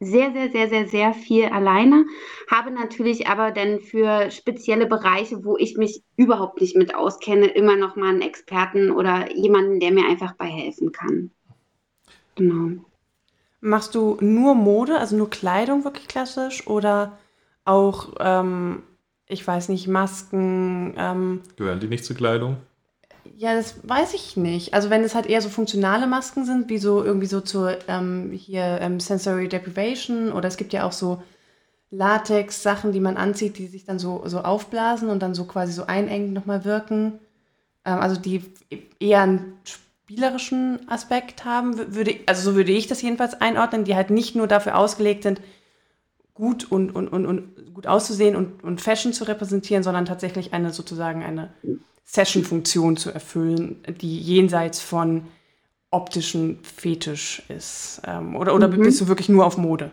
[0.00, 2.06] sehr, sehr, sehr, sehr, sehr viel alleine,
[2.50, 7.76] habe natürlich aber dann für spezielle Bereiche, wo ich mich überhaupt nicht mit auskenne, immer
[7.76, 11.30] noch mal einen Experten oder jemanden, der mir einfach bei helfen kann.
[12.36, 12.82] Genau.
[13.60, 17.18] Machst du nur Mode, also nur Kleidung wirklich klassisch oder
[17.64, 18.82] auch ähm,
[19.26, 20.94] ich weiß nicht, Masken.
[20.96, 22.58] Ähm, Gehören die nicht zur Kleidung?
[23.36, 24.74] Ja, das weiß ich nicht.
[24.74, 28.30] Also wenn es halt eher so funktionale Masken sind, wie so irgendwie so zur ähm,
[28.32, 31.22] hier ähm, Sensory Deprivation oder es gibt ja auch so
[31.90, 35.86] Latex-Sachen, die man anzieht, die sich dann so, so aufblasen und dann so quasi so
[35.86, 37.18] einengend nochmal wirken.
[37.84, 38.44] Ähm, also die
[39.00, 44.10] eher einen spielerischen Aspekt haben, würde, also so würde ich das jedenfalls einordnen, die halt
[44.10, 45.40] nicht nur dafür ausgelegt sind,
[46.34, 50.72] gut und, und, und, und gut auszusehen und, und Fashion zu repräsentieren, sondern tatsächlich eine
[50.72, 51.54] sozusagen eine
[52.04, 55.22] Session-Funktion zu erfüllen, die jenseits von
[55.90, 58.02] optischen Fetisch ist.
[58.04, 58.82] Ähm, oder oder mhm.
[58.82, 59.92] bist du wirklich nur auf Mode?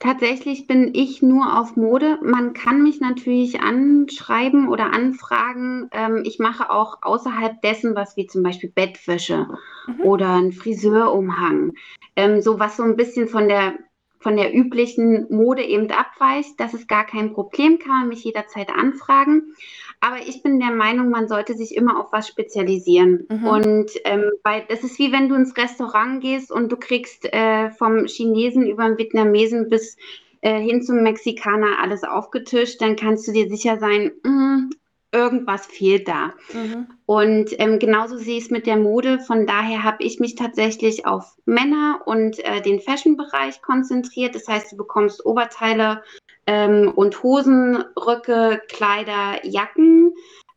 [0.00, 2.18] Tatsächlich bin ich nur auf Mode.
[2.22, 5.90] Man kann mich natürlich anschreiben oder anfragen.
[5.92, 9.46] Ähm, ich mache auch außerhalb dessen was wie zum Beispiel Bettwäsche
[9.86, 10.00] mhm.
[10.02, 11.74] oder ein Friseurumhang.
[12.16, 13.74] Ähm, so was so ein bisschen von der
[14.20, 16.58] von der üblichen Mode eben abweicht.
[16.58, 19.54] Das ist gar kein Problem, kann man mich jederzeit anfragen.
[20.00, 23.26] Aber ich bin der Meinung, man sollte sich immer auf was spezialisieren.
[23.30, 23.46] Mhm.
[23.46, 27.70] Und ähm, weil das ist wie wenn du ins Restaurant gehst und du kriegst äh,
[27.70, 29.96] vom Chinesen über den Vietnamesen bis
[30.42, 34.70] äh, hin zum Mexikaner alles aufgetischt, dann kannst du dir sicher sein, mm,
[35.12, 36.32] irgendwas fehlt da.
[36.52, 36.86] Mhm.
[37.06, 39.18] Und ähm, genauso sehe ich es mit der Mode.
[39.18, 44.34] Von daher habe ich mich tatsächlich auf Männer und äh, den Fashion-Bereich konzentriert.
[44.34, 46.02] Das heißt, du bekommst Oberteile
[46.46, 50.12] ähm, und Hosen, Röcke, Kleider, Jacken.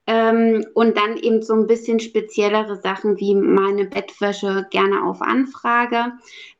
[0.06, 6.12] Ähm, und dann eben so ein bisschen speziellere Sachen wie meine Bettwäsche gerne auf Anfrage.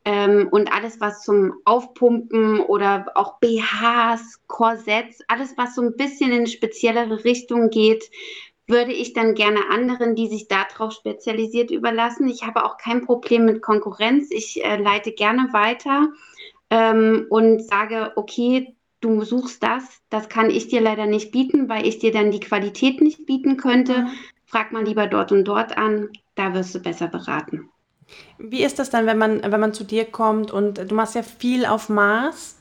[0.06, 6.32] Ähm, und alles, was zum Aufpumpen oder auch BHs, Korsetts, alles, was so ein bisschen
[6.32, 8.10] in eine speziellere Richtung geht,
[8.68, 12.28] würde ich dann gerne anderen, die sich darauf spezialisiert, überlassen.
[12.28, 14.30] Ich habe auch kein Problem mit Konkurrenz.
[14.32, 16.10] Ich äh, leite gerne weiter
[16.70, 21.86] ähm, und sage, okay, du suchst das, das kann ich dir leider nicht bieten, weil
[21.86, 24.04] ich dir dann die Qualität nicht bieten könnte.
[24.04, 24.12] Mhm.
[24.46, 27.70] Frag mal lieber dort und dort an, da wirst du besser beraten.
[28.38, 31.24] Wie ist das dann, wenn man, wenn man zu dir kommt und du machst ja
[31.24, 32.58] viel auf Maß?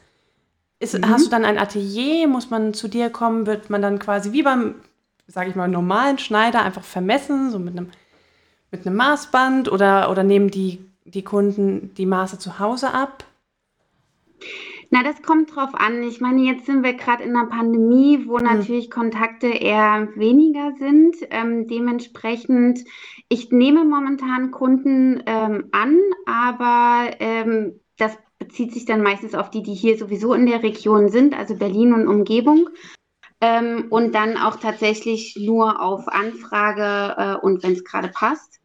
[0.78, 1.08] Ist, mhm.
[1.08, 2.26] Hast du dann ein Atelier?
[2.28, 3.46] Muss man zu dir kommen?
[3.46, 4.76] Wird man dann quasi wie beim,
[5.26, 7.90] sage ich mal, normalen Schneider einfach vermessen, so mit einem,
[8.70, 13.24] mit einem Maßband oder, oder nehmen die, die Kunden die Maße zu Hause ab?
[14.94, 16.02] Na, das kommt drauf an.
[16.02, 18.44] Ich meine, jetzt sind wir gerade in einer Pandemie, wo mhm.
[18.44, 21.16] natürlich Kontakte eher weniger sind.
[21.30, 22.80] Ähm, dementsprechend,
[23.30, 29.62] ich nehme momentan Kunden ähm, an, aber ähm, das bezieht sich dann meistens auf die,
[29.62, 32.68] die hier sowieso in der Region sind, also Berlin und Umgebung.
[33.40, 38.60] Ähm, und dann auch tatsächlich nur auf Anfrage äh, und wenn es gerade passt.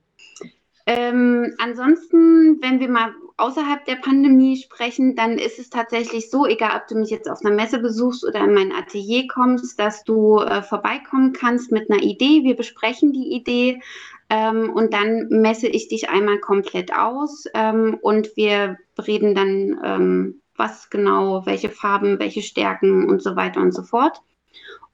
[0.85, 6.81] Ähm, ansonsten, wenn wir mal außerhalb der Pandemie sprechen, dann ist es tatsächlich so, egal
[6.81, 10.39] ob du mich jetzt auf einer Messe besuchst oder in mein Atelier kommst, dass du
[10.39, 12.43] äh, vorbeikommen kannst mit einer Idee.
[12.43, 13.81] Wir besprechen die Idee
[14.29, 20.41] ähm, und dann messe ich dich einmal komplett aus ähm, und wir reden dann, ähm,
[20.55, 24.19] was genau, welche Farben, welche Stärken und so weiter und so fort.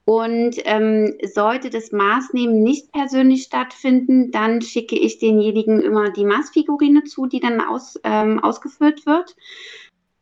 [0.06, 7.04] Und ähm, sollte das Maßnehmen nicht persönlich stattfinden, dann schicke ich denjenigen immer die Maßfigurine
[7.04, 9.34] zu, die dann aus, ähm, ausgeführt wird.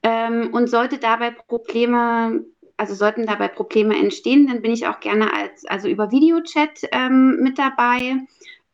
[0.05, 2.45] Ähm, und sollte dabei Probleme,
[2.77, 7.39] also sollten dabei Probleme entstehen, dann bin ich auch gerne als, also über Videochat ähm,
[7.41, 8.19] mit dabei.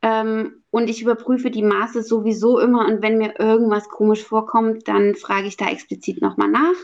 [0.03, 2.87] Ähm, und ich überprüfe die Maße sowieso immer.
[2.87, 6.77] Und wenn mir irgendwas komisch vorkommt, dann frage ich da explizit nochmal nach.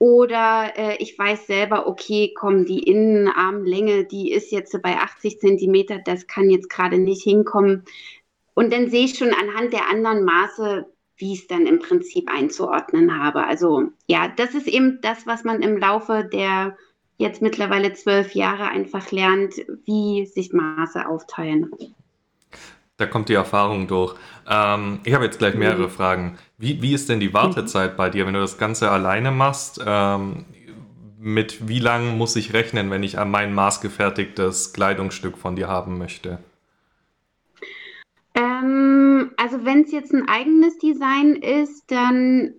[0.00, 5.98] Oder äh, ich weiß selber, okay, komm, die Innenarmlänge, die ist jetzt bei 80 Zentimeter,
[6.02, 7.84] das kann jetzt gerade nicht hinkommen.
[8.54, 10.86] Und dann sehe ich schon anhand der anderen Maße,
[11.18, 13.44] wie ich es dann im Prinzip einzuordnen habe.
[13.44, 16.78] Also ja, das ist eben das, was man im Laufe der
[17.18, 21.70] jetzt mittlerweile zwölf Jahre einfach lernt, wie sich Maße aufteilen.
[23.00, 24.14] Da kommt die Erfahrung durch.
[24.46, 25.90] Ähm, ich habe jetzt gleich mehrere mhm.
[25.90, 26.38] Fragen.
[26.58, 29.80] Wie, wie ist denn die Wartezeit bei dir, wenn du das Ganze alleine machst?
[29.86, 30.44] Ähm,
[31.18, 36.40] mit wie lang muss ich rechnen, wenn ich mein maßgefertigtes Kleidungsstück von dir haben möchte?
[38.34, 42.52] Ähm, also wenn es jetzt ein eigenes Design ist, dann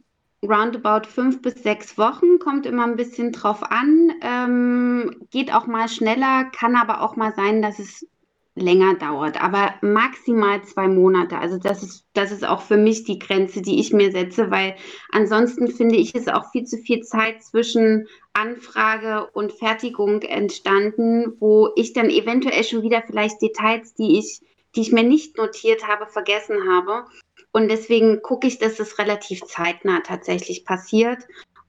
[0.44, 4.12] roundabout fünf bis sechs Wochen, kommt immer ein bisschen drauf an.
[4.22, 8.08] Ähm, geht auch mal schneller, kann aber auch mal sein, dass es
[8.56, 11.38] länger dauert, aber maximal zwei Monate.
[11.38, 14.76] Also das ist, das ist auch für mich die Grenze, die ich mir setze, weil
[15.12, 21.70] ansonsten finde ich es auch viel zu viel Zeit zwischen Anfrage und Fertigung entstanden, wo
[21.76, 24.42] ich dann eventuell schon wieder vielleicht Details, die ich,
[24.76, 27.06] die ich mir nicht notiert habe, vergessen habe.
[27.54, 31.20] Und deswegen gucke ich, dass es relativ zeitnah tatsächlich passiert.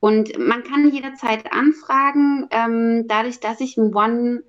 [0.00, 4.42] Und man kann jederzeit anfragen, ähm, dadurch, dass ich ein One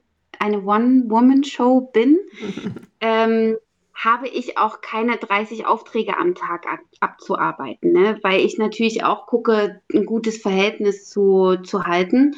[0.43, 2.19] eine One-Woman-Show bin,
[3.01, 3.57] ähm,
[3.93, 8.19] habe ich auch keine 30 Aufträge am Tag ab, abzuarbeiten, ne?
[8.23, 12.35] weil ich natürlich auch gucke, ein gutes Verhältnis zu, zu halten.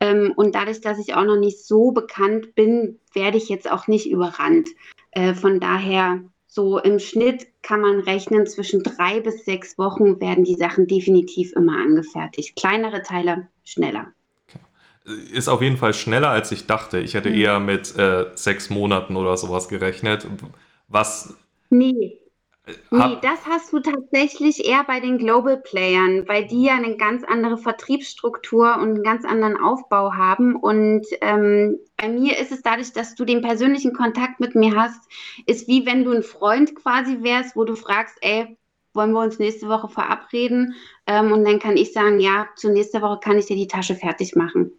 [0.00, 3.88] Ähm, und dadurch, dass ich auch noch nicht so bekannt bin, werde ich jetzt auch
[3.88, 4.68] nicht überrannt.
[5.10, 10.44] Äh, von daher so im Schnitt kann man rechnen, zwischen drei bis sechs Wochen werden
[10.44, 12.54] die Sachen definitiv immer angefertigt.
[12.54, 14.12] Kleinere Teile schneller.
[15.32, 16.98] Ist auf jeden Fall schneller, als ich dachte.
[16.98, 17.34] Ich hätte mhm.
[17.36, 20.26] eher mit äh, sechs Monaten oder sowas gerechnet.
[20.88, 21.34] Was.
[21.70, 22.18] Nee,
[22.90, 27.24] Nee, das hast du tatsächlich eher bei den Global Playern, weil die ja eine ganz
[27.24, 30.56] andere Vertriebsstruktur und einen ganz anderen Aufbau haben.
[30.56, 35.00] Und ähm, bei mir ist es dadurch, dass du den persönlichen Kontakt mit mir hast,
[35.46, 38.56] ist wie wenn du ein Freund quasi wärst, wo du fragst, ey,
[38.94, 40.74] wollen wir uns nächste Woche verabreden?
[41.06, 43.94] Ähm, und dann kann ich sagen, ja, zur nächsten Woche kann ich dir die Tasche
[43.94, 44.72] fertig machen.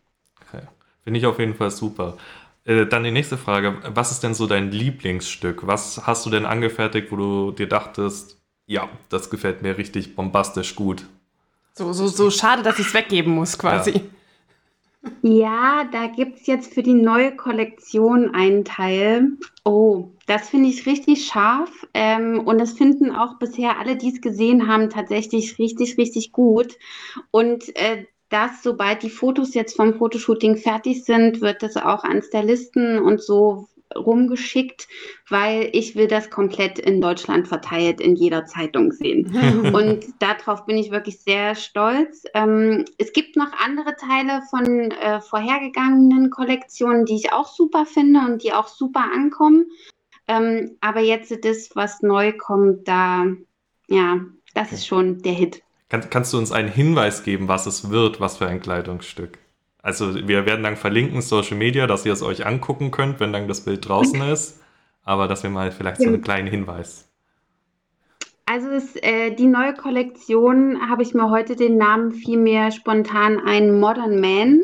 [1.10, 2.18] Finde ich auf jeden Fall super.
[2.66, 3.78] Äh, dann die nächste Frage.
[3.96, 5.66] Was ist denn so dein Lieblingsstück?
[5.66, 10.76] Was hast du denn angefertigt, wo du dir dachtest, ja, das gefällt mir richtig bombastisch
[10.76, 11.08] gut?
[11.74, 14.04] So, so, so schade, dass ich es weggeben muss, quasi.
[15.24, 19.32] Ja, ja da gibt es jetzt für die neue Kollektion einen Teil.
[19.66, 21.88] Oh, das finde ich richtig scharf.
[21.96, 26.78] Ähm, und das finden auch bisher alle, die es gesehen haben, tatsächlich richtig, richtig gut.
[27.32, 32.22] Und äh, dass sobald die Fotos jetzt vom Fotoshooting fertig sind, wird das auch an
[32.22, 34.88] Stylisten und so rumgeschickt,
[35.30, 39.36] weil ich will das komplett in Deutschland verteilt in jeder Zeitung sehen.
[39.74, 42.24] und darauf bin ich wirklich sehr stolz.
[42.34, 48.20] Ähm, es gibt noch andere Teile von äh, vorhergegangenen Kollektionen, die ich auch super finde
[48.22, 49.66] und die auch super ankommen.
[50.28, 53.26] Ähm, aber jetzt das, was neu kommt, da,
[53.88, 54.20] ja,
[54.54, 55.64] das ist schon der Hit.
[55.90, 59.40] Kann, kannst du uns einen Hinweis geben, was es wird, was für ein Kleidungsstück?
[59.82, 63.48] Also wir werden dann verlinken Social Media, dass ihr es euch angucken könnt, wenn dann
[63.48, 64.62] das Bild draußen ist.
[65.04, 67.10] Aber dass wir mal vielleicht so einen kleinen Hinweis.
[68.46, 73.80] Also es, äh, die neue Kollektion habe ich mir heute den Namen vielmehr spontan ein
[73.80, 74.64] Modern Man.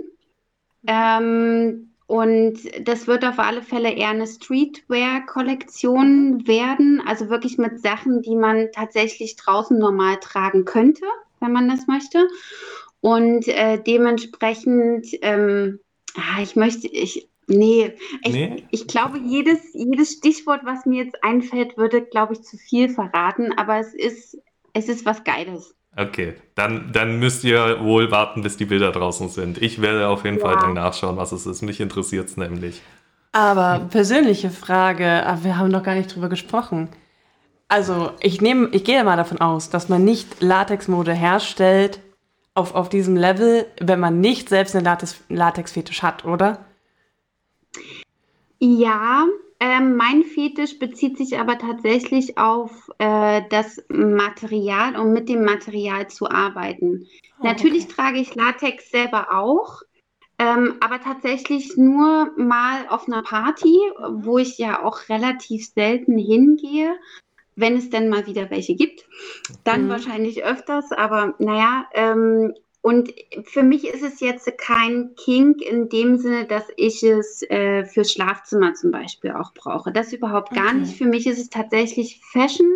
[0.88, 8.22] Ähm, und das wird auf alle Fälle eher eine Streetwear-Kollektion werden, also wirklich mit Sachen,
[8.22, 11.06] die man tatsächlich draußen normal tragen könnte,
[11.40, 12.28] wenn man das möchte.
[13.02, 15.80] Und äh, dementsprechend, ähm,
[16.16, 18.64] ah, ich möchte, ich, nee, ich, nee.
[18.70, 23.52] ich glaube, jedes, jedes Stichwort, was mir jetzt einfällt, würde, glaube ich, zu viel verraten,
[23.58, 24.38] aber es ist,
[24.74, 25.74] es ist was Geiles.
[25.98, 29.62] Okay, dann, dann müsst ihr wohl warten, bis die Bilder draußen sind.
[29.62, 30.46] Ich werde auf jeden ja.
[30.46, 31.62] Fall dann nachschauen, was es ist.
[31.62, 32.82] Mich interessiert es nämlich.
[33.32, 36.90] Aber persönliche Frage, aber wir haben noch gar nicht drüber gesprochen.
[37.68, 42.00] Also, ich nehme, ich gehe mal davon aus, dass man nicht Latexmode herstellt
[42.54, 46.66] auf, auf diesem Level, wenn man nicht selbst einen Latex, Latexfetisch hat, oder?
[48.60, 49.26] Ja,
[49.60, 56.10] ähm, mein Fetisch bezieht sich aber tatsächlich auf äh, das Material, um mit dem Material
[56.10, 57.08] zu arbeiten.
[57.40, 57.94] Oh, Natürlich okay.
[57.96, 59.82] trage ich Latex selber auch,
[60.38, 66.94] ähm, aber tatsächlich nur mal auf einer Party, wo ich ja auch relativ selten hingehe,
[67.56, 69.06] wenn es denn mal wieder welche gibt.
[69.64, 69.90] Dann mhm.
[69.90, 72.54] wahrscheinlich öfters, aber naja, ähm,
[72.86, 73.12] und
[73.46, 78.12] für mich ist es jetzt kein Kink in dem Sinne, dass ich es äh, fürs
[78.12, 79.92] Schlafzimmer zum Beispiel auch brauche.
[79.92, 80.76] Das überhaupt gar okay.
[80.76, 80.96] nicht.
[80.96, 82.72] Für mich ist es tatsächlich Fashion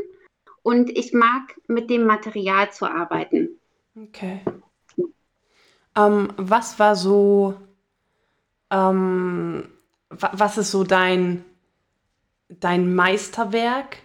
[0.63, 3.49] und ich mag mit dem Material zu arbeiten.
[3.95, 4.39] Okay.
[5.95, 7.53] Ähm, was war so,
[8.71, 9.65] ähm,
[10.09, 11.45] was ist so dein,
[12.47, 13.97] dein Meisterwerk?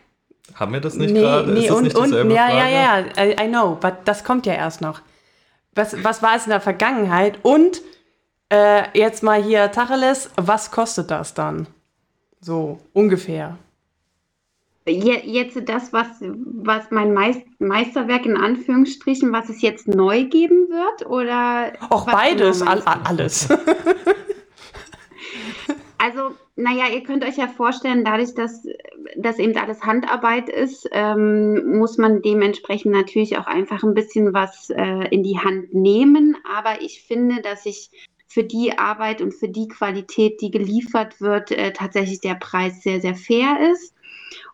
[0.54, 1.50] Haben wir das nicht nee, gerade?
[1.50, 5.00] Nee, und, und, ja, ja, ja, I, I know, but das kommt ja erst noch
[5.74, 7.38] was, was war es in der Vergangenheit?
[7.42, 7.82] Und
[8.50, 11.66] äh, jetzt mal hier Tacheles, was kostet das dann?
[12.40, 13.58] So ungefähr.
[14.86, 17.14] Jetzt das, was, was mein
[17.58, 21.06] Meisterwerk in Anführungsstrichen, was es jetzt neu geben wird?
[21.06, 23.48] Oder auch beides, all, alles.
[25.96, 28.64] Also, naja, ihr könnt euch ja vorstellen, dadurch, dass
[29.16, 34.70] das eben alles Handarbeit ist, ähm, muss man dementsprechend natürlich auch einfach ein bisschen was
[34.70, 36.36] äh, in die Hand nehmen.
[36.48, 37.90] Aber ich finde, dass ich
[38.28, 43.00] für die Arbeit und für die Qualität, die geliefert wird, äh, tatsächlich der Preis sehr,
[43.00, 43.93] sehr fair ist.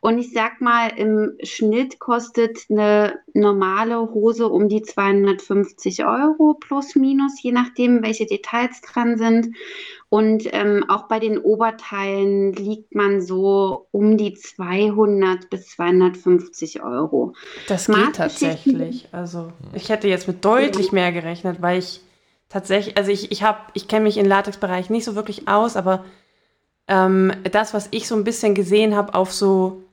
[0.00, 6.96] Und ich sag mal, im Schnitt kostet eine normale Hose um die 250 Euro plus
[6.96, 9.54] minus, je nachdem, welche Details dran sind.
[10.08, 17.34] Und ähm, auch bei den Oberteilen liegt man so um die 200 bis 250 Euro.
[17.68, 19.06] Das geht tatsächlich.
[19.12, 22.00] Also ich hätte jetzt mit deutlich mehr gerechnet, weil ich
[22.48, 26.06] tatsächlich, also ich, ich habe, ich kenne mich im Latexbereich nicht so wirklich aus, aber
[26.88, 29.84] ähm, das, was ich so ein bisschen gesehen habe auf so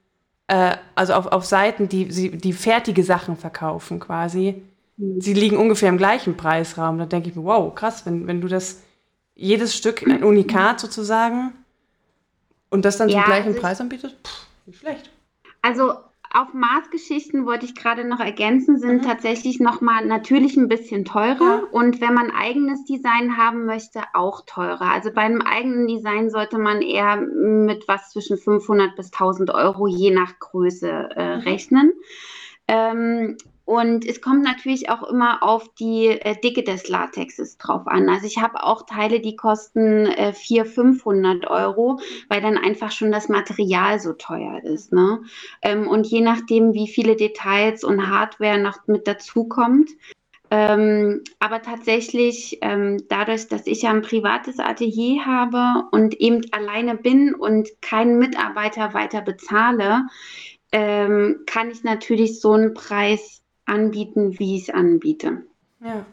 [0.48, 4.64] äh, also auf, auf Seiten, die, die fertige Sachen verkaufen quasi,
[4.98, 5.22] mhm.
[5.22, 6.98] sie liegen ungefähr im gleichen Preisraum.
[6.98, 8.82] Da denke ich mir, wow, krass, wenn, wenn du das,
[9.36, 11.54] jedes Stück ein Unikat sozusagen
[12.72, 15.12] und das dann ja, zum gleichen also Preis anbietest, pff, nicht schlecht.
[15.62, 15.94] Also
[16.34, 19.08] auf Maßgeschichten wollte ich gerade noch ergänzen, sind mhm.
[19.08, 21.64] tatsächlich nochmal natürlich ein bisschen teurer ja.
[21.72, 24.92] und wenn man eigenes Design haben möchte, auch teurer.
[24.92, 29.88] Also bei einem eigenen Design sollte man eher mit was zwischen 500 bis 1000 Euro
[29.88, 31.42] je nach Größe äh, mhm.
[31.42, 31.94] rechnen.
[32.68, 33.38] Ähm,
[33.68, 38.08] und es kommt natürlich auch immer auf die äh, Dicke des Latexes drauf an.
[38.08, 42.00] Also ich habe auch Teile, die kosten äh, 400, 500 Euro,
[42.30, 44.94] weil dann einfach schon das Material so teuer ist.
[44.94, 45.22] Ne?
[45.62, 49.90] Ähm, und je nachdem, wie viele Details und Hardware noch mit dazukommt,
[50.50, 56.96] ähm, aber tatsächlich, ähm, dadurch, dass ich ja ein privates Atelier habe und eben alleine
[56.96, 60.08] bin und keinen Mitarbeiter weiter bezahle,
[60.72, 65.44] ähm, kann ich natürlich so einen Preis anbieten, wie ich es anbiete.
[65.84, 66.06] Ja.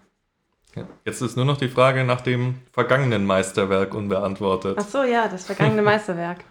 [0.75, 0.87] ja.
[1.05, 4.77] Jetzt ist nur noch die Frage nach dem vergangenen Meisterwerk unbeantwortet.
[4.79, 6.45] Ach so, ja, das vergangene Meisterwerk.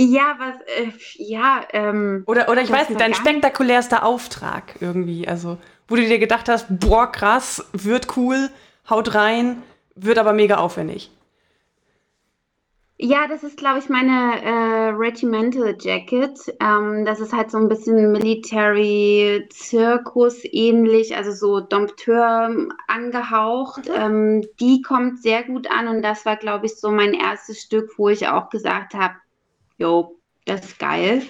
[0.00, 2.22] Ja, was, äh, ja, ähm.
[2.26, 5.58] Oder, oder ich weiß nicht, dein spektakulärster Auftrag irgendwie, also,
[5.88, 8.48] wo du dir gedacht hast, boah, krass, wird cool,
[8.88, 9.60] haut rein,
[9.96, 11.10] wird aber mega aufwendig.
[13.00, 16.36] Ja, das ist, glaube ich, meine äh, Regimental Jacket.
[16.58, 23.88] Ähm, das ist halt so ein bisschen Military Zirkus ähnlich, also so Dompteur angehaucht.
[23.88, 23.94] Mhm.
[23.94, 27.92] Ähm, die kommt sehr gut an und das war, glaube ich, so mein erstes Stück,
[27.98, 29.14] wo ich auch gesagt habe,
[29.76, 31.22] jo, das ist geil.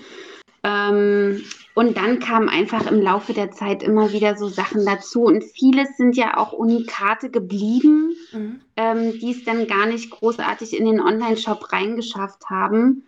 [0.63, 1.43] Ähm,
[1.79, 5.23] und dann kamen einfach im Laufe der Zeit immer wieder so Sachen dazu.
[5.23, 8.61] Und vieles sind ja auch Unikate geblieben, mhm.
[8.75, 13.05] ähm, die es dann gar nicht großartig in den Online-Shop reingeschafft haben.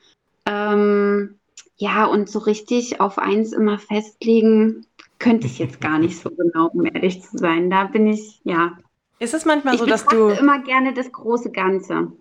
[0.47, 1.35] Ähm,
[1.79, 4.87] ja, und so richtig auf eins immer festlegen,
[5.18, 7.71] könnte ich jetzt gar nicht so genau, um ehrlich zu sein.
[7.71, 8.79] Da bin ich, ja.
[9.18, 10.29] Ist es manchmal ich so, dass du.
[10.29, 12.12] immer gerne das große Ganze.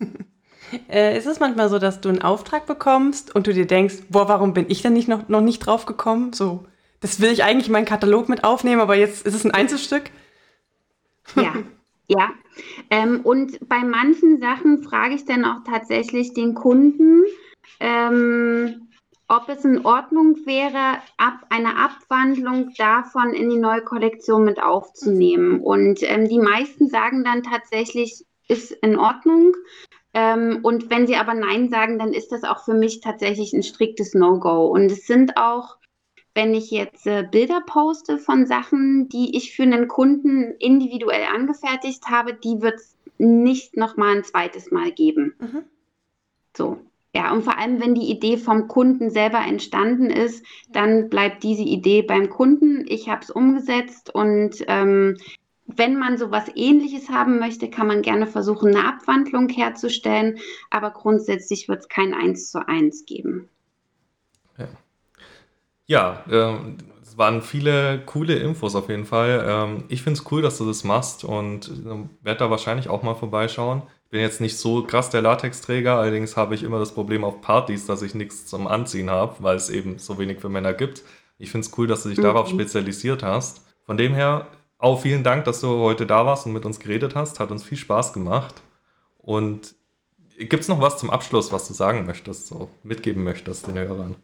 [0.88, 4.28] Äh, ist es manchmal so, dass du einen Auftrag bekommst und du dir denkst, boah,
[4.28, 6.32] warum bin ich denn nicht noch, noch nicht drauf gekommen?
[6.32, 6.64] So,
[7.00, 10.10] das will ich eigentlich in meinen Katalog mit aufnehmen, aber jetzt ist es ein Einzelstück.
[11.36, 11.54] Ja,
[12.08, 12.30] ja.
[12.90, 17.24] Ähm, und bei manchen Sachen frage ich dann auch tatsächlich den Kunden,
[17.80, 18.88] ähm,
[19.26, 25.60] ob es in Ordnung wäre, ab eine Abwandlung davon in die neue Kollektion mit aufzunehmen.
[25.60, 29.54] Und ähm, die meisten sagen dann tatsächlich, ist in Ordnung.
[30.14, 33.64] Ähm, und wenn sie aber Nein sagen, dann ist das auch für mich tatsächlich ein
[33.64, 34.68] striktes No-Go.
[34.68, 35.76] Und es sind auch,
[36.34, 42.06] wenn ich jetzt äh, Bilder poste von Sachen, die ich für einen Kunden individuell angefertigt
[42.08, 45.34] habe, die wird es nicht nochmal ein zweites Mal geben.
[45.40, 45.64] Mhm.
[46.56, 46.78] So.
[47.16, 51.62] Ja, und vor allem, wenn die Idee vom Kunden selber entstanden ist, dann bleibt diese
[51.62, 52.84] Idee beim Kunden.
[52.88, 55.16] Ich habe es umgesetzt und ähm,
[55.66, 60.38] wenn man sowas ähnliches haben möchte, kann man gerne versuchen, eine Abwandlung herzustellen,
[60.70, 63.48] aber grundsätzlich wird es kein 1 zu 1 geben.
[64.58, 64.68] Ja,
[65.86, 66.58] ja äh,
[67.02, 69.44] es waren viele coole Infos auf jeden Fall.
[69.46, 73.02] Ähm, ich finde es cool, dass du das machst und äh, werde da wahrscheinlich auch
[73.02, 73.82] mal vorbeischauen.
[74.04, 77.40] Ich bin jetzt nicht so krass der Latexträger, allerdings habe ich immer das Problem auf
[77.40, 81.02] Partys, dass ich nichts zum Anziehen habe, weil es eben so wenig für Männer gibt.
[81.38, 82.22] Ich finde es cool, dass du dich mhm.
[82.22, 83.64] darauf spezialisiert hast.
[83.86, 84.46] Von dem her
[84.84, 87.40] auch vielen Dank, dass du heute da warst und mit uns geredet hast.
[87.40, 88.54] Hat uns viel Spaß gemacht.
[89.16, 89.74] Und
[90.38, 94.16] gibt es noch was zum Abschluss, was du sagen möchtest, so mitgeben möchtest den Hörern?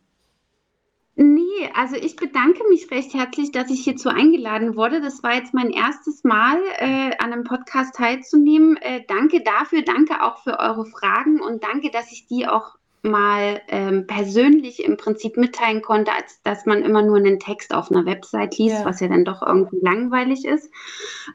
[1.16, 5.00] Nee, also ich bedanke mich recht herzlich, dass ich hierzu eingeladen wurde.
[5.00, 8.76] Das war jetzt mein erstes Mal, äh, an einem Podcast teilzunehmen.
[8.76, 13.60] Äh, danke dafür, danke auch für eure Fragen und danke, dass ich die auch mal
[13.68, 18.04] ähm, persönlich im Prinzip mitteilen konnte, als dass man immer nur einen Text auf einer
[18.04, 18.84] Website liest, ja.
[18.84, 20.70] was ja dann doch irgendwie langweilig ist.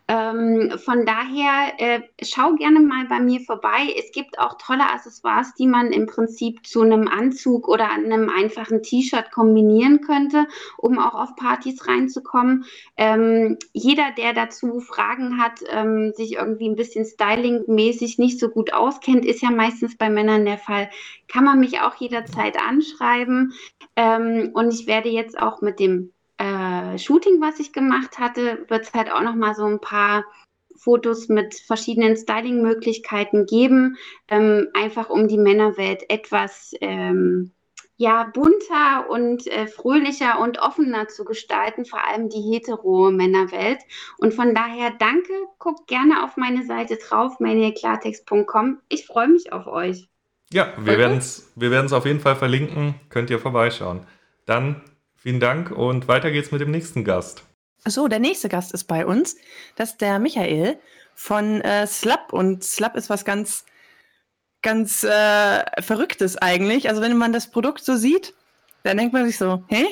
[0.07, 3.93] Ähm, von daher äh, schau gerne mal bei mir vorbei.
[3.97, 8.83] Es gibt auch tolle Accessoires, die man im Prinzip zu einem Anzug oder einem einfachen
[8.83, 10.47] T-Shirt kombinieren könnte,
[10.77, 12.65] um auch auf Partys reinzukommen.
[12.97, 18.73] Ähm, jeder, der dazu Fragen hat, ähm, sich irgendwie ein bisschen stylingmäßig nicht so gut
[18.73, 20.89] auskennt, ist ja meistens bei Männern der Fall,
[21.27, 23.53] kann man mich auch jederzeit anschreiben.
[23.95, 28.83] Ähm, und ich werde jetzt auch mit dem äh, Shooting, was ich gemacht hatte, wird
[28.83, 30.25] es halt auch noch mal so ein paar
[30.77, 33.97] Fotos mit verschiedenen Styling-Möglichkeiten geben,
[34.27, 37.53] ähm, einfach um die Männerwelt etwas ähm,
[37.97, 43.79] ja, bunter und äh, fröhlicher und offener zu gestalten, vor allem die hetero Männerwelt.
[44.17, 48.81] Und von daher danke, guckt gerne auf meine Seite drauf, maniaclartext.com.
[48.89, 50.09] Ich freue mich auf euch.
[50.55, 52.95] Ja, wir werden es wir werden's auf jeden Fall verlinken.
[53.09, 54.07] Könnt ihr vorbeischauen.
[54.45, 54.81] Dann
[55.17, 57.43] vielen Dank und weiter geht's mit dem nächsten Gast.
[57.85, 59.35] So, der nächste Gast ist bei uns.
[59.75, 60.79] Das ist der Michael
[61.13, 62.31] von äh, Slap.
[62.31, 63.65] Und Slap ist was ganz,
[64.61, 66.87] ganz äh, Verrücktes eigentlich.
[66.87, 68.33] Also, wenn man das Produkt so sieht,
[68.83, 69.85] Dann denkt man sich so, hä?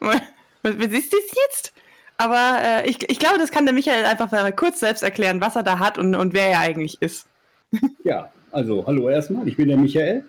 [0.00, 0.22] Was,
[0.62, 1.72] was ist das jetzt?
[2.16, 5.54] Aber äh, ich, ich glaube, das kann der Michael einfach mal kurz selbst erklären, was
[5.54, 7.28] er da hat und, und wer er eigentlich ist.
[8.02, 10.24] Ja, also hallo erstmal, ich bin der Michael.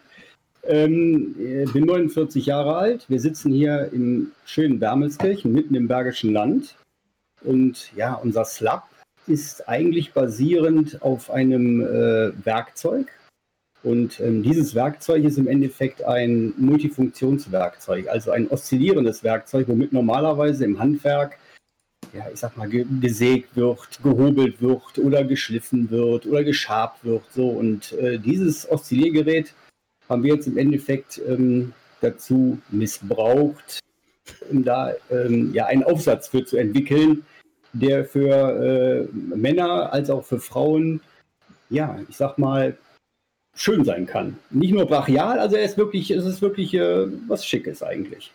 [0.63, 1.33] Ähm,
[1.73, 3.05] bin 49 Jahre alt.
[3.09, 6.75] Wir sitzen hier im schönen Wermelskirchen, mitten im Bergischen Land.
[7.41, 8.89] Und ja, unser Slab
[9.25, 13.07] ist eigentlich basierend auf einem äh, Werkzeug.
[13.83, 20.65] Und ähm, dieses Werkzeug ist im Endeffekt ein Multifunktionswerkzeug, also ein oszillierendes Werkzeug, womit normalerweise
[20.65, 21.37] im Handwerk,
[22.13, 27.23] ja, ich sag mal, ge gesägt wird, gehobelt wird oder geschliffen wird oder geschabt wird.
[27.31, 27.47] So.
[27.49, 29.53] Und äh, dieses Oszilliergerät
[30.07, 33.79] haben wir jetzt im Endeffekt ähm, dazu missbraucht,
[34.49, 37.25] um da ähm, ja einen Aufsatz für zu entwickeln,
[37.73, 41.01] der für äh, Männer als auch für Frauen,
[41.69, 42.77] ja, ich sag mal,
[43.53, 44.37] schön sein kann.
[44.49, 48.31] Nicht nur brachial, also er ist wirklich, es ist wirklich äh, was Schickes eigentlich.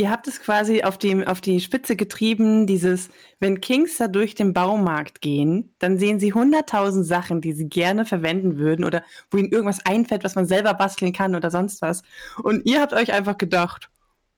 [0.00, 4.34] Ihr habt es quasi auf, dem, auf die Spitze getrieben, dieses, wenn Kings da durch
[4.34, 9.36] den Baumarkt gehen, dann sehen sie hunderttausend Sachen, die sie gerne verwenden würden oder wo
[9.36, 12.02] ihnen irgendwas einfällt, was man selber basteln kann oder sonst was.
[12.42, 13.90] Und ihr habt euch einfach gedacht,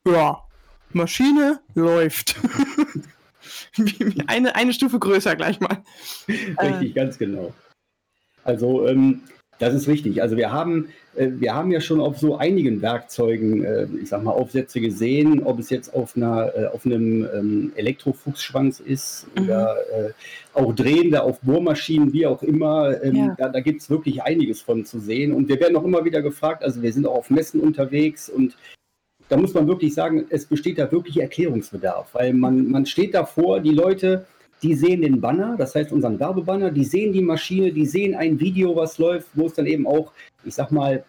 [0.05, 0.43] ja,
[0.91, 2.35] Maschine läuft.
[4.27, 5.85] eine, eine Stufe größer gleich mal.
[6.27, 6.93] Richtig, äh.
[6.93, 7.55] ganz genau.
[8.43, 9.23] Also ähm,
[9.63, 10.21] das ist richtig.
[10.23, 14.25] Also wir haben, äh, wir haben ja schon auf so einigen Werkzeugen, äh, ich sag
[14.25, 19.45] mal, Aufsätze gesehen, ob es jetzt auf einer, äh, auf einem ähm, Elektrofuchsschwanz ist mhm.
[19.45, 19.77] oder
[20.53, 23.03] auch drehende auf Bohrmaschinen, wie auch immer.
[23.05, 23.35] Ähm, ja.
[23.39, 25.33] Da, da gibt es wirklich einiges von zu sehen.
[25.33, 28.57] Und wir werden auch immer wieder gefragt, also wir sind auch auf Messen unterwegs und
[29.29, 33.61] da muss man wirklich sagen, es besteht da wirklich Erklärungsbedarf, weil man, man steht davor,
[33.61, 34.27] die Leute,
[34.63, 38.39] die sehen den Banner, das heißt unseren Werbebanner, die sehen die Maschine, die sehen ein
[38.39, 40.13] Video, was läuft, wo es dann eben auch,
[40.45, 41.05] ich sag mal,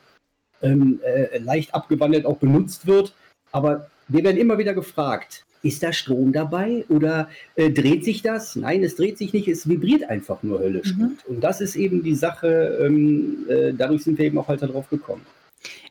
[0.62, 3.14] ähm, äh, leicht abgewandelt auch benutzt wird.
[3.52, 8.56] Aber wir werden immer wieder gefragt, ist da Strom dabei oder äh, dreht sich das?
[8.56, 11.00] Nein, es dreht sich nicht, es vibriert einfach nur höllisch mhm.
[11.00, 11.26] gut.
[11.28, 14.90] Und das ist eben die Sache, ähm, äh, dadurch sind wir eben auch halt darauf
[14.90, 15.26] gekommen.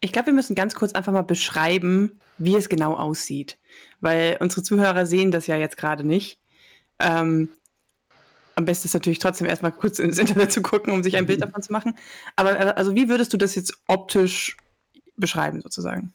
[0.01, 3.59] Ich glaube, wir müssen ganz kurz einfach mal beschreiben, wie es genau aussieht.
[4.01, 6.42] Weil unsere Zuhörer sehen das ja jetzt gerade nicht.
[7.03, 7.49] Ähm,
[8.55, 11.41] am besten ist natürlich trotzdem erstmal kurz ins Internet zu gucken, um sich ein Bild
[11.41, 11.45] mhm.
[11.45, 11.95] davon zu machen.
[12.37, 14.57] Aber äh, also wie würdest du das jetzt optisch
[15.17, 16.13] beschreiben, sozusagen?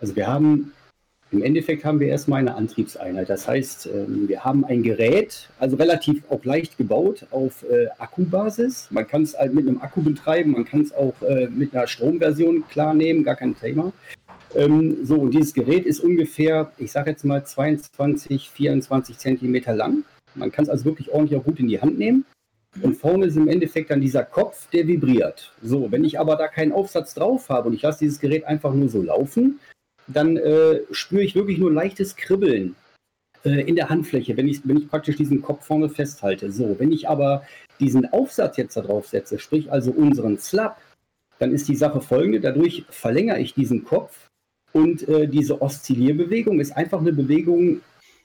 [0.00, 0.72] Also wir haben
[1.32, 3.30] im Endeffekt haben wir erstmal eine Antriebseinheit.
[3.30, 8.88] Das heißt, ähm, wir haben ein Gerät, also relativ auch leicht gebaut auf äh, Akkubasis.
[8.90, 11.86] Man kann es halt mit einem Akku betreiben, man kann es auch äh, mit einer
[11.86, 13.92] Stromversion klarnehmen, gar kein Thema.
[14.54, 20.04] Ähm, so, und dieses Gerät ist ungefähr, ich sage jetzt mal 22, 24 Zentimeter lang.
[20.34, 22.24] Man kann es also wirklich ordentlich auch gut in die Hand nehmen.
[22.80, 25.52] Und vorne ist im Endeffekt dann dieser Kopf, der vibriert.
[25.62, 28.72] So, wenn ich aber da keinen Aufsatz drauf habe und ich lasse dieses Gerät einfach
[28.72, 29.60] nur so laufen,
[30.06, 32.74] dann äh, spüre ich wirklich nur leichtes Kribbeln
[33.44, 36.50] äh, in der Handfläche, wenn ich, wenn ich praktisch diesen Kopf vorne festhalte.
[36.50, 37.44] So, wenn ich aber
[37.78, 40.80] diesen Aufsatz jetzt da drauf setze, sprich also unseren Slap,
[41.38, 44.28] dann ist die Sache folgende, dadurch verlängere ich diesen Kopf
[44.72, 47.80] und äh, diese Oszillierbewegung ist einfach eine Bewegung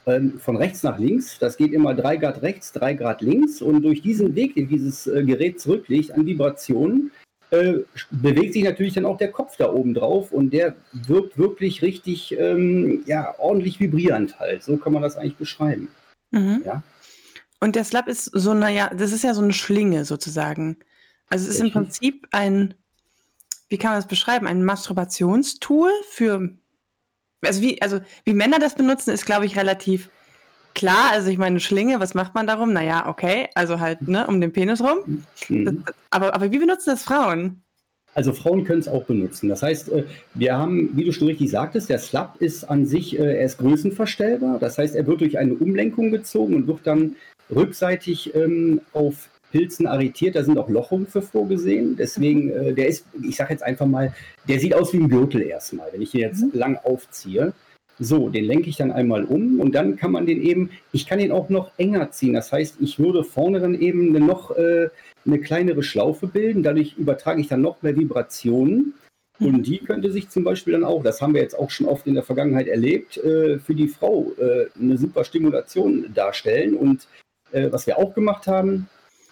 [0.06, 1.38] ähm, von rechts nach links.
[1.40, 5.08] Das geht immer drei Grad rechts, drei Grad links und durch diesen Weg, den dieses
[5.08, 7.12] äh, Gerät zurücklegt an Vibrationen,
[7.50, 7.80] äh,
[8.12, 12.38] bewegt sich natürlich dann auch der Kopf da oben drauf und der wirkt wirklich richtig,
[12.38, 14.64] ähm, ja, ordentlich vibrierend halt.
[14.64, 15.90] So kann man das eigentlich beschreiben.
[16.32, 16.62] Mhm.
[16.66, 16.84] Ja.
[17.60, 20.78] Und der Slap ist so, naja, das ist ja so eine Schlinge sozusagen.
[21.30, 22.74] Also es ist im Prinzip ein,
[23.70, 26.50] wie kann man das beschreiben, ein Masturbationstool für,
[27.44, 30.10] also wie, also wie Männer das benutzen, ist glaube ich relativ
[30.74, 32.72] klar, also ich meine, Schlinge, was macht man darum?
[32.72, 35.26] Naja, okay, also halt, ne, um den Penis rum.
[35.50, 35.84] Mhm.
[36.12, 37.64] aber, aber wie benutzen das Frauen?
[38.14, 39.50] Also Frauen können es auch benutzen.
[39.50, 40.04] Das heißt, äh,
[40.34, 43.60] wir haben, wie du schon richtig sagtest, der Slap ist an sich, äh, er ist
[43.60, 44.58] größenverstellbar.
[44.60, 47.16] Das heißt, er wird durch eine Umlenkung gezogen und wird dann
[47.54, 50.36] rückseitig ähm, auf Pilzen arretiert.
[50.36, 50.70] Da sind auch
[51.06, 51.96] für vorgesehen.
[51.98, 54.14] Deswegen, äh, der ist, ich sage jetzt einfach mal,
[54.48, 56.52] der sieht aus wie ein Gürtel erstmal, wenn ich ihn jetzt mhm.
[56.54, 57.54] lang aufziehe.
[58.00, 61.18] So, den lenke ich dann einmal um und dann kann man den eben, ich kann
[61.18, 62.34] den auch noch enger ziehen.
[62.34, 64.90] Das heißt, ich würde vorne dann eben eine noch äh,
[65.26, 66.62] eine kleinere Schlaufe bilden.
[66.62, 68.94] Dadurch übertrage ich dann noch mehr Vibrationen.
[69.40, 72.08] Und die könnte sich zum Beispiel dann auch, das haben wir jetzt auch schon oft
[72.08, 76.76] in der Vergangenheit erlebt, äh, für die Frau äh, eine super Stimulation darstellen.
[76.76, 77.08] Und
[77.52, 78.88] äh, was wir auch gemacht haben,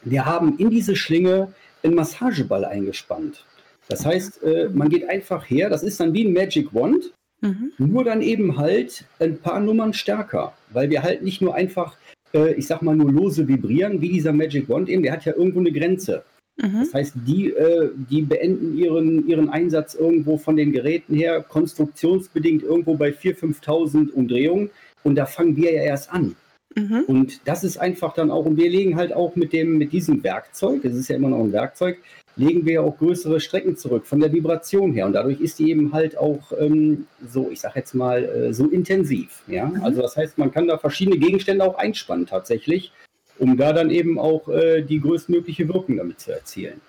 [0.06, 1.54] wir haben in diese Schlinge
[1.84, 3.46] einen Massageball eingespannt.
[3.88, 7.12] Das heißt, äh, man geht einfach her, das ist dann wie ein Magic Wand.
[7.42, 7.74] Mhm.
[7.78, 11.96] Nur dann eben halt ein paar Nummern stärker, weil wir halt nicht nur einfach,
[12.34, 15.34] äh, ich sag mal, nur lose vibrieren, wie dieser Magic Wand eben, der hat ja
[15.36, 16.24] irgendwo eine Grenze.
[16.58, 16.80] Mhm.
[16.80, 22.64] Das heißt, die, äh, die beenden ihren, ihren Einsatz irgendwo von den Geräten her, konstruktionsbedingt
[22.64, 24.70] irgendwo bei 4.000, 5.000 Umdrehungen.
[25.04, 26.36] Und da fangen wir ja erst an.
[26.76, 27.04] Mhm.
[27.08, 30.24] Und das ist einfach dann auch, und wir legen halt auch mit dem, mit diesem
[30.24, 31.98] Werkzeug, das ist ja immer noch ein Werkzeug,
[32.36, 35.06] legen wir auch größere Strecken zurück von der Vibration her.
[35.06, 38.68] Und dadurch ist die eben halt auch ähm, so, ich sag jetzt mal, äh, so
[38.68, 39.44] intensiv.
[39.48, 39.68] Ja?
[39.68, 39.84] Mhm.
[39.84, 42.92] Also das heißt, man kann da verschiedene Gegenstände auch einspannen tatsächlich,
[43.40, 46.82] um da dann eben auch äh, die größtmögliche Wirkung damit zu erzielen.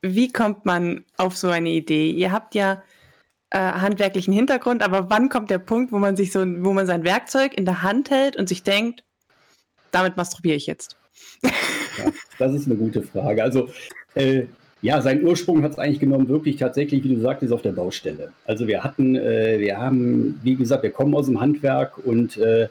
[0.00, 2.10] Wie kommt man auf so eine Idee?
[2.10, 2.82] Ihr habt ja
[3.54, 7.04] äh, handwerklichen Hintergrund, aber wann kommt der Punkt, wo man sich so, wo man sein
[7.04, 9.04] Werkzeug in der Hand hält und sich denkt,
[9.92, 10.96] damit masturbiere ich jetzt?
[11.42, 13.44] Ja, das ist eine gute Frage.
[13.44, 13.68] Also
[14.16, 14.46] äh,
[14.82, 18.32] ja, seinen Ursprung hat es eigentlich genommen, wirklich tatsächlich, wie du sagtest, auf der Baustelle.
[18.44, 22.68] Also wir hatten, äh, wir haben, wie gesagt, wir kommen aus dem Handwerk und äh,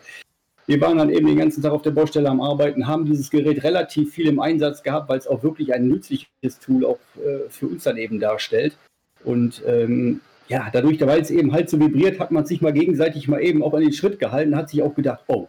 [0.66, 3.64] wir waren dann eben den ganzen Tag auf der Baustelle am Arbeiten, haben dieses Gerät
[3.64, 7.68] relativ viel im Einsatz gehabt, weil es auch wirklich ein nützliches Tool auch äh, für
[7.68, 8.78] uns dann eben darstellt.
[9.24, 13.28] Und ähm, ja, dadurch, weil es eben halt so vibriert, hat man sich mal gegenseitig
[13.28, 15.48] mal eben auch an den Schritt gehalten, hat sich auch gedacht, oh,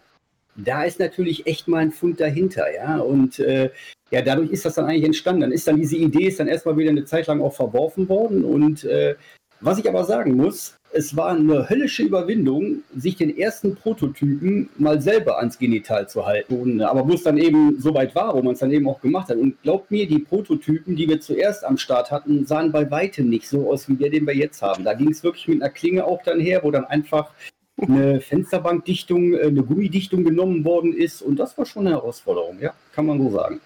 [0.57, 2.99] da ist natürlich echt mal ein Fund dahinter, ja.
[2.99, 3.71] Und äh,
[4.11, 5.41] ja, dadurch ist das dann eigentlich entstanden.
[5.43, 8.45] Dann ist dann diese Idee ist dann erstmal wieder eine Zeit lang auch verworfen worden.
[8.45, 9.17] Und äh,
[9.61, 15.01] was ich aber sagen muss, es war eine höllische Überwindung, sich den ersten Prototypen mal
[15.01, 16.81] selber ans Genital zu halten.
[16.83, 19.29] Aber wo es dann eben so weit war, wo man es dann eben auch gemacht
[19.29, 19.37] hat.
[19.37, 23.49] Und glaubt mir, die Prototypen, die wir zuerst am Start hatten, sahen bei weitem nicht
[23.49, 24.85] so aus wie der, den wir jetzt haben.
[24.85, 27.33] Da ging es wirklich mit einer Klinge auch dann her, wo dann einfach
[27.77, 31.23] eine Fensterbankdichtung, äh, eine Gummidichtung genommen worden ist.
[31.23, 33.61] Und das war schon eine Herausforderung, ja, kann man so sagen.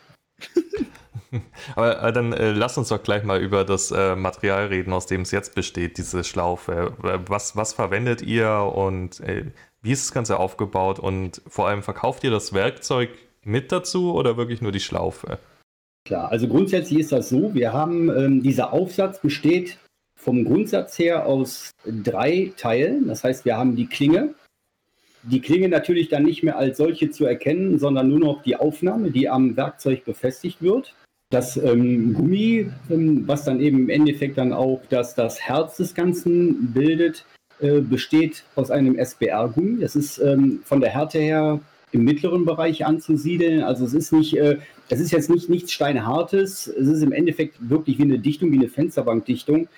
[1.77, 5.07] Aber äh, dann äh, lass uns doch gleich mal über das äh, Material reden, aus
[5.07, 6.93] dem es jetzt besteht, diese Schlaufe.
[7.03, 9.47] Äh, was, was verwendet ihr und äh,
[9.83, 10.99] wie ist das Ganze aufgebaut?
[10.99, 13.11] Und vor allem verkauft ihr das Werkzeug
[13.45, 15.39] mit dazu oder wirklich nur die Schlaufe?
[16.05, 19.79] Klar, also grundsätzlich ist das so, wir haben, ähm, dieser Aufsatz besteht
[20.17, 23.07] vom Grundsatz her aus drei Teilen.
[23.07, 24.35] Das heißt, wir haben die Klinge,
[25.23, 29.11] die Klinge natürlich dann nicht mehr als solche zu erkennen, sondern nur noch die Aufnahme,
[29.11, 30.95] die am Werkzeug befestigt wird.
[31.31, 35.95] Das ähm, Gummi, ähm, was dann eben im Endeffekt dann auch das, das Herz des
[35.95, 37.27] Ganzen bildet,
[37.61, 39.81] äh, besteht aus einem SBR-Gummi.
[39.81, 41.61] Das ist ähm, von der Härte her
[41.93, 43.63] im mittleren Bereich anzusiedeln.
[43.63, 44.59] Also es ist nicht, äh,
[44.89, 46.67] es ist jetzt nicht nichts Steinhartes.
[46.67, 49.69] Es ist im Endeffekt wirklich wie eine Dichtung, wie eine Fensterbankdichtung.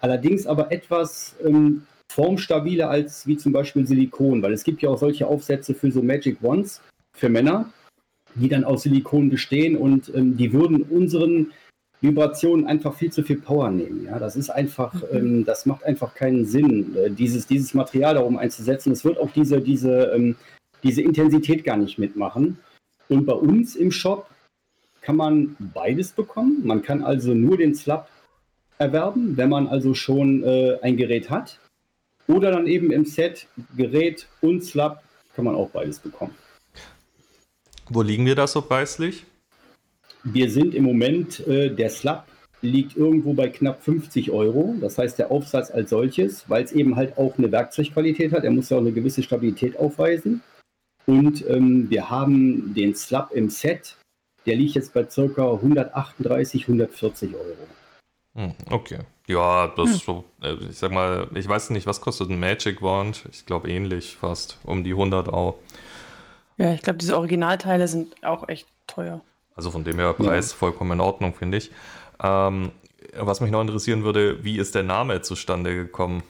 [0.00, 4.98] Allerdings aber etwas ähm, formstabiler als wie zum Beispiel Silikon, weil es gibt ja auch
[4.98, 6.80] solche Aufsätze für so Magic Wands
[7.16, 7.72] für Männer,
[8.34, 11.52] die dann aus Silikon bestehen und ähm, die würden unseren
[12.00, 14.04] Vibrationen einfach viel zu viel Power nehmen.
[14.04, 15.16] Ja, das ist einfach, mhm.
[15.16, 18.92] ähm, das macht einfach keinen Sinn, äh, dieses, dieses Material darum einzusetzen.
[18.92, 20.36] Es wird auch diese, diese, ähm,
[20.82, 22.58] diese Intensität gar nicht mitmachen.
[23.08, 24.30] Und bei uns im Shop
[25.02, 26.62] kann man beides bekommen.
[26.64, 28.08] Man kann also nur den Slab
[28.78, 31.58] erwerben, wenn man also schon äh, ein Gerät hat.
[32.26, 35.02] Oder dann eben im Set Gerät und Slab
[35.34, 36.34] kann man auch beides bekommen.
[37.92, 39.26] Wo liegen wir da so preislich?
[40.22, 42.28] Wir sind im Moment, äh, der Slab
[42.62, 44.76] liegt irgendwo bei knapp 50 Euro.
[44.80, 48.52] Das heißt, der Aufsatz als solches, weil es eben halt auch eine Werkzeugqualität hat, er
[48.52, 50.40] muss ja auch eine gewisse Stabilität aufweisen.
[51.06, 53.96] Und ähm, wir haben den Slab im Set,
[54.46, 55.52] der liegt jetzt bei ca.
[55.52, 57.66] 138, 140 Euro.
[58.36, 59.00] Hm, okay.
[59.26, 59.96] Ja, das hm.
[59.96, 63.24] so, äh, ich sag mal, ich weiß nicht, was kostet ein Magic Wand?
[63.32, 65.58] Ich glaube ähnlich fast, um die 100 auch.
[66.60, 69.22] Ja, ich glaube, diese Originalteile sind auch echt teuer.
[69.56, 70.58] Also von dem her Preis ja.
[70.58, 71.70] vollkommen in Ordnung, finde ich.
[72.22, 72.70] Ähm,
[73.18, 76.22] was mich noch interessieren würde, wie ist der Name zustande gekommen?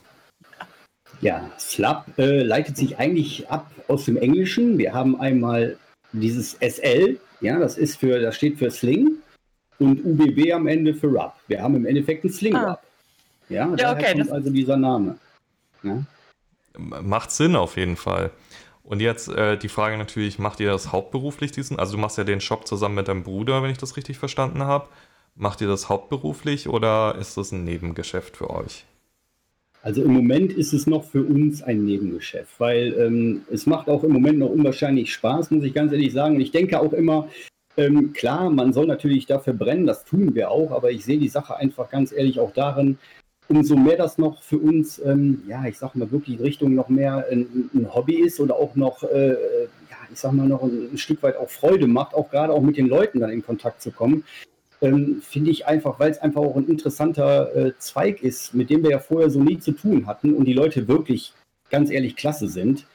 [1.20, 4.78] Ja, Slap äh, leitet sich eigentlich ab aus dem Englischen.
[4.78, 5.76] Wir haben einmal
[6.12, 9.16] dieses SL, ja, das ist für, das steht für Sling
[9.80, 11.34] und UBB am Ende für Rub.
[11.48, 12.78] Wir haben im Endeffekt einen Sling Rub.
[12.78, 12.80] Ah.
[13.48, 15.18] Ja, ja okay, kommt also dieser Name.
[15.82, 16.04] Ja?
[16.78, 18.30] Macht Sinn auf jeden Fall.
[18.82, 21.78] Und jetzt äh, die Frage natürlich, macht ihr das hauptberuflich diesen?
[21.78, 24.62] Also du machst ja den Shop zusammen mit deinem Bruder, wenn ich das richtig verstanden
[24.64, 24.88] habe.
[25.34, 28.84] Macht ihr das hauptberuflich oder ist das ein Nebengeschäft für euch?
[29.82, 34.04] Also im Moment ist es noch für uns ein Nebengeschäft, weil ähm, es macht auch
[34.04, 36.34] im Moment noch unwahrscheinlich Spaß, muss ich ganz ehrlich sagen.
[36.34, 37.28] Und ich denke auch immer,
[37.78, 41.28] ähm, klar, man soll natürlich dafür brennen, das tun wir auch, aber ich sehe die
[41.28, 42.98] Sache einfach ganz ehrlich auch darin,
[43.50, 47.26] umso mehr das noch für uns, ähm, ja, ich sag mal wirklich Richtung noch mehr
[47.30, 50.98] ein, ein Hobby ist oder auch noch, äh, ja, ich sag mal noch ein, ein,
[50.98, 53.90] Stück weit auch Freude macht, auch gerade auch mit den Leuten dann in Kontakt zu
[53.90, 54.24] kommen,
[54.80, 58.84] ähm, finde ich einfach, weil es einfach auch ein interessanter äh, Zweig ist, mit dem
[58.84, 61.32] wir ja vorher so nie zu tun hatten und die Leute wirklich
[61.70, 62.86] ganz ehrlich klasse sind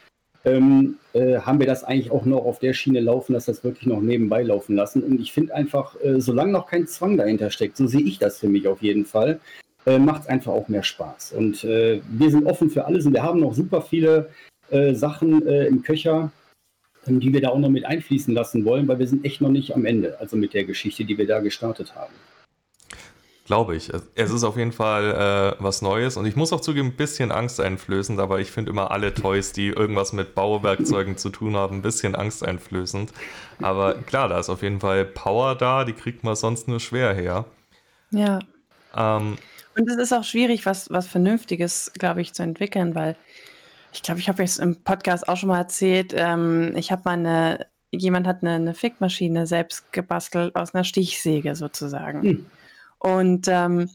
[0.46, 3.88] ähm, äh, haben wir das eigentlich auch noch auf der Schiene laufen, dass das wirklich
[3.88, 5.04] noch nebenbei laufen lassen.
[5.04, 8.40] Und ich finde einfach, äh, solange noch kein Zwang dahinter steckt, so sehe ich das
[8.40, 9.40] für mich auf jeden Fall,
[9.86, 11.34] äh, macht es einfach auch mehr Spaß.
[11.34, 14.30] Und äh, wir sind offen für alles und wir haben noch super viele
[14.70, 16.32] äh, Sachen äh, im Köcher,
[17.08, 19.50] ähm, die wir da auch noch mit einfließen lassen wollen, weil wir sind echt noch
[19.50, 22.14] nicht am Ende, also mit der Geschichte, die wir da gestartet haben.
[23.46, 23.92] Glaube ich.
[24.16, 27.32] Es ist auf jeden Fall äh, was Neues und ich muss auch zugeben, ein bisschen
[27.32, 31.82] angsteinflößend, aber ich finde immer alle Toys, die irgendwas mit Bauwerkzeugen zu tun haben, ein
[31.84, 33.14] bisschen angsteinflößend.
[33.62, 37.14] Aber klar, da ist auf jeden Fall Power da, die kriegt man sonst nur schwer
[37.14, 37.46] her.
[38.10, 38.40] Ja.
[38.96, 39.38] Ähm,
[39.76, 43.16] und es ist auch schwierig, was, was Vernünftiges, glaube ich, zu entwickeln, weil
[43.94, 47.12] ich glaube, ich habe jetzt im Podcast auch schon mal erzählt, ähm, ich habe mal
[47.12, 52.22] eine, jemand hat eine, eine Fickmaschine selbst gebastelt aus einer Stichsäge sozusagen.
[52.22, 52.46] Hm.
[53.00, 53.90] Und ähm,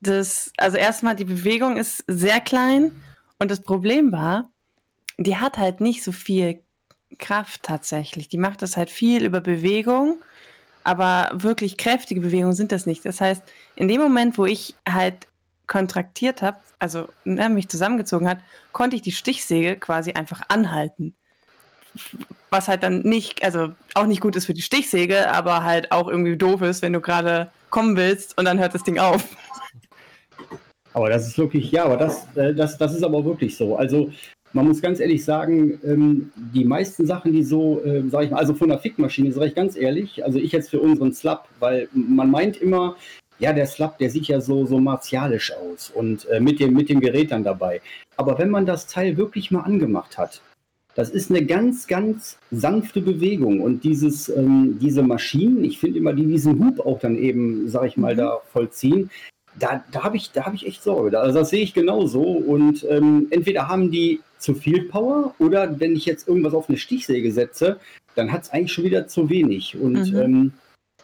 [0.00, 2.92] das, also erstmal, die Bewegung ist sehr klein
[3.38, 4.50] und das Problem war,
[5.18, 6.62] die hat halt nicht so viel
[7.18, 8.28] Kraft tatsächlich.
[8.28, 10.22] Die macht das halt viel über Bewegung,
[10.84, 13.04] aber wirklich kräftige Bewegungen sind das nicht.
[13.04, 13.42] Das heißt,
[13.74, 15.26] in dem Moment, wo ich halt
[15.66, 18.38] kontraktiert habe, also ne, mich zusammengezogen hat,
[18.72, 21.14] konnte ich die Stichsäge quasi einfach anhalten.
[22.50, 26.08] Was halt dann nicht, also auch nicht gut ist für die Stichsäge, aber halt auch
[26.08, 29.24] irgendwie doof ist, wenn du gerade kommen willst und dann hört das Ding auf.
[30.92, 33.76] Aber das ist wirklich, ja, aber das, äh, das, das ist aber wirklich so.
[33.76, 34.12] Also
[34.54, 38.38] man muss ganz ehrlich sagen, ähm, die meisten Sachen, die so, äh, sag ich mal,
[38.38, 41.88] also von der Fickmaschine, sage ich ganz ehrlich, also ich jetzt für unseren Slap, weil
[41.92, 42.96] man meint immer,
[43.40, 46.88] ja, der Slap, der sieht ja so, so martialisch aus und äh, mit, dem, mit
[46.88, 47.80] dem Gerät dann dabei.
[48.16, 50.40] Aber wenn man das Teil wirklich mal angemacht hat,
[50.94, 56.12] das ist eine ganz, ganz sanfte Bewegung und dieses, ähm, diese Maschinen, ich finde immer,
[56.12, 58.18] die diesen Hub auch dann eben, sag ich mal, mhm.
[58.18, 59.10] da vollziehen,
[59.58, 61.18] da, da habe ich, hab ich echt Sorge.
[61.18, 62.22] Also das sehe ich genauso.
[62.22, 66.78] Und ähm, entweder haben die zu viel Power oder wenn ich jetzt irgendwas auf eine
[66.78, 67.78] Stichsäge setze,
[68.14, 69.76] dann hat es eigentlich schon wieder zu wenig.
[69.76, 70.18] Und mhm.
[70.18, 70.52] ähm,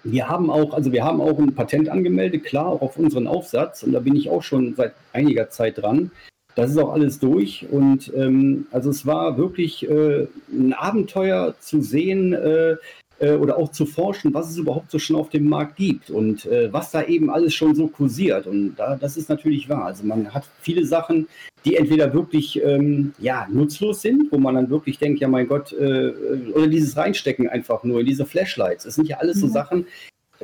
[0.03, 3.83] wir haben auch, also wir haben auch ein Patent angemeldet, klar, auch auf unseren Aufsatz.
[3.83, 6.11] Und da bin ich auch schon seit einiger Zeit dran.
[6.55, 7.67] Das ist auch alles durch.
[7.71, 12.77] Und ähm, also es war wirklich äh, ein Abenteuer zu sehen, äh,
[13.21, 16.47] äh, oder auch zu forschen, was es überhaupt so schon auf dem Markt gibt und
[16.47, 18.47] äh, was da eben alles schon so kursiert.
[18.47, 19.85] Und da, das ist natürlich wahr.
[19.85, 21.29] Also man hat viele Sachen,
[21.65, 25.73] die entweder wirklich ähm, ja, nutzlos sind, wo man dann wirklich denkt, ja mein Gott,
[25.73, 26.13] äh,
[26.55, 28.85] oder dieses Reinstecken einfach nur in diese Flashlights.
[28.85, 29.53] Das sind ja alles so mhm.
[29.53, 29.87] Sachen,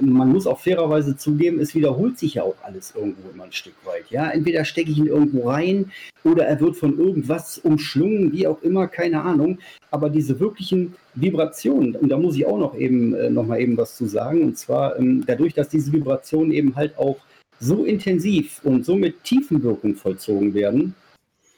[0.00, 3.74] man muss auch fairerweise zugeben, es wiederholt sich ja auch alles irgendwo immer ein Stück
[3.84, 4.04] weit.
[4.10, 5.90] Ja, entweder stecke ich ihn irgendwo rein
[6.24, 9.58] oder er wird von irgendwas umschlungen, wie auch immer, keine Ahnung.
[9.90, 13.76] Aber diese wirklichen Vibrationen, und da muss ich auch noch eben äh, noch mal eben
[13.76, 17.16] was zu sagen, und zwar ähm, dadurch, dass diese Vibrationen eben halt auch
[17.58, 20.94] so intensiv und so mit Tiefenwirkung vollzogen werden,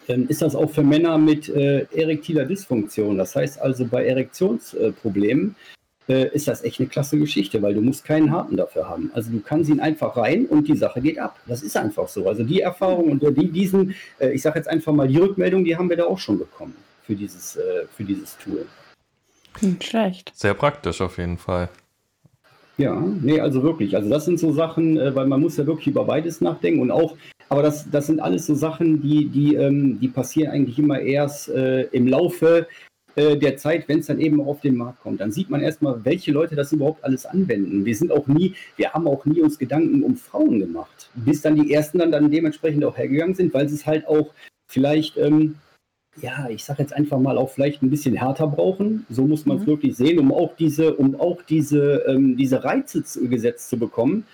[0.07, 3.19] ähm, ist das auch für Männer mit äh, erektiler Dysfunktion.
[3.19, 5.57] Das heißt also bei Erektionsproblemen
[6.09, 9.11] äh, ist das echt eine klasse Geschichte, weil du musst keinen Harten dafür haben.
[9.15, 11.39] Also du kannst ihn einfach rein und die Sache geht ab.
[11.47, 12.29] Das ist einfach so.
[12.29, 15.77] Also die Erfahrung und die, diesen, äh, ich sage jetzt einfach mal die Rückmeldung, die
[15.77, 18.67] haben wir da auch schon bekommen für dieses, äh, für dieses Tool.
[19.61, 20.33] Nicht schlecht.
[20.35, 21.69] Sehr praktisch auf jeden Fall.
[22.79, 23.97] Ja, nee, also wirklich.
[23.97, 26.91] Also das sind so Sachen, äh, weil man muss ja wirklich über beides nachdenken und
[26.93, 27.17] auch,
[27.49, 31.49] aber das, das sind alles so Sachen, die, die, ähm, die passieren eigentlich immer erst
[31.49, 32.69] äh, im Laufe
[33.19, 35.21] äh, der Zeit, wenn es dann eben auf den Markt kommt.
[35.21, 37.85] Dann sieht man erstmal, welche Leute das überhaupt alles anwenden.
[37.85, 41.57] Wir sind auch nie, wir haben auch nie uns Gedanken um Frauen gemacht, bis dann
[41.57, 44.33] die ersten dann, dann dementsprechend auch hergegangen sind, weil sie es halt auch
[44.69, 45.57] vielleicht, ähm,
[46.21, 49.05] ja, ich sage jetzt einfach mal auch vielleicht ein bisschen härter brauchen.
[49.11, 49.71] So muss man es mhm.
[49.71, 54.27] wirklich sehen, um auch diese, um auch diese, ähm, diese Reize gesetzt zu bekommen.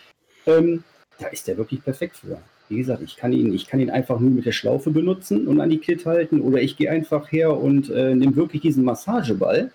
[0.46, 0.84] Ähm,
[1.18, 2.38] da ist der wirklich perfekt für.
[2.68, 5.60] Wie gesagt, ich kann ihn, ich kann ihn einfach nur mit der Schlaufe benutzen und
[5.60, 9.70] an die Kit halten oder ich gehe einfach her und äh, nehme wirklich diesen Massageball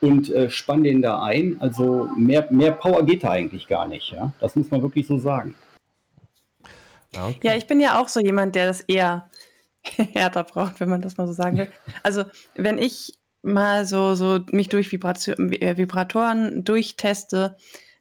[0.00, 1.56] und äh, spann den da ein.
[1.60, 4.32] Also mehr, mehr Power geht da eigentlich gar nicht, ja.
[4.40, 5.54] Das muss man wirklich so sagen.
[7.14, 7.40] Okay.
[7.42, 9.28] Ja, ich bin ja auch so jemand, der das eher
[9.82, 11.68] härter braucht, wenn man das mal so sagen will.
[12.02, 12.24] Also,
[12.54, 17.56] wenn ich mal so, so mich durch Vibration, äh, Vibratoren durchteste,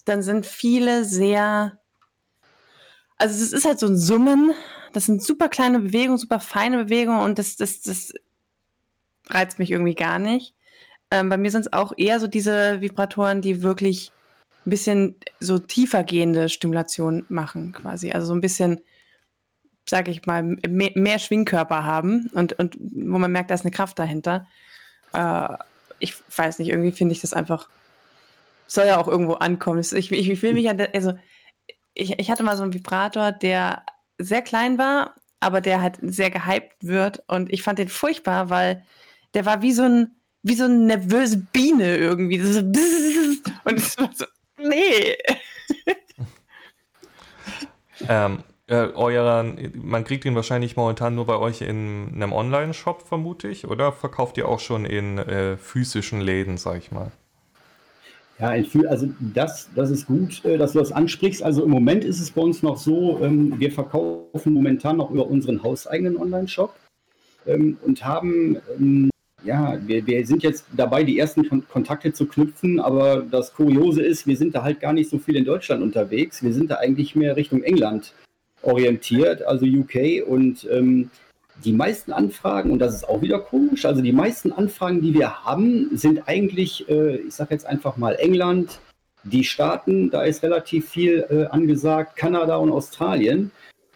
[0.05, 1.78] dann sind viele sehr
[3.19, 4.53] also es ist halt so ein Summen.
[4.93, 8.13] Das sind super kleine Bewegungen, super feine Bewegungen und das, das, das
[9.27, 10.55] reizt mich irgendwie gar nicht.
[11.11, 14.11] Ähm, bei mir sind es auch eher so diese Vibratoren, die wirklich
[14.65, 18.11] ein bisschen so tiefer gehende Stimulation machen, quasi.
[18.11, 18.81] Also so ein bisschen,
[19.87, 23.71] sage ich mal, mehr, mehr, Schwingkörper haben und, und wo man merkt, da ist eine
[23.71, 24.47] Kraft dahinter.
[25.13, 25.49] Äh,
[25.99, 27.69] ich weiß nicht, irgendwie finde ich das einfach,
[28.67, 29.79] soll ja auch irgendwo ankommen.
[29.79, 31.13] Ich, ich, ich will mich an der, also
[31.99, 33.83] ich, ich hatte mal so einen Vibrator, der
[34.17, 37.23] sehr klein war, aber der halt sehr gehypt wird.
[37.27, 38.83] Und ich fand den furchtbar, weil
[39.33, 42.39] der war wie so ein, wie so eine nervöse Biene irgendwie.
[42.39, 42.59] So,
[43.63, 44.25] und es war so,
[44.57, 45.15] nee.
[48.07, 53.47] ähm, äh, euren, man kriegt ihn wahrscheinlich momentan nur bei euch in einem Online-Shop, vermute
[53.47, 57.11] ich, oder verkauft ihr auch schon in äh, physischen Läden, sag ich mal?
[58.39, 58.55] Ja,
[58.87, 61.43] also das, das ist gut, äh, dass du das ansprichst.
[61.43, 65.27] Also im Moment ist es bei uns noch so, ähm, wir verkaufen momentan noch über
[65.27, 66.73] unseren hauseigenen Online-Shop
[67.45, 69.09] ähm, und haben, ähm,
[69.43, 74.25] ja, wir, wir sind jetzt dabei, die ersten Kontakte zu knüpfen, aber das Kuriose ist,
[74.25, 76.41] wir sind da halt gar nicht so viel in Deutschland unterwegs.
[76.41, 78.13] Wir sind da eigentlich mehr Richtung England
[78.61, 80.67] orientiert, also UK und
[81.63, 85.45] die meisten Anfragen, und das ist auch wieder komisch, also die meisten Anfragen, die wir
[85.45, 88.79] haben, sind eigentlich, äh, ich sage jetzt einfach mal England,
[89.23, 93.51] die Staaten, da ist relativ viel äh, angesagt, Kanada und Australien,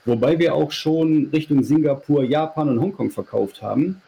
[0.05, 4.01] wobei wir auch schon Richtung Singapur, Japan und Hongkong verkauft haben.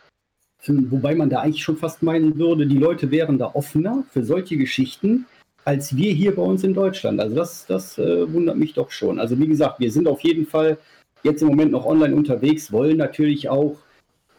[0.68, 4.24] Ähm, wobei man da eigentlich schon fast meinen würde, die Leute wären da offener für
[4.24, 5.26] solche Geschichten,
[5.64, 7.20] als wir hier bei uns in Deutschland.
[7.20, 9.20] Also das, das äh, wundert mich doch schon.
[9.20, 10.78] Also wie gesagt, wir sind auf jeden Fall
[11.26, 13.76] jetzt im Moment noch online unterwegs, wollen natürlich auch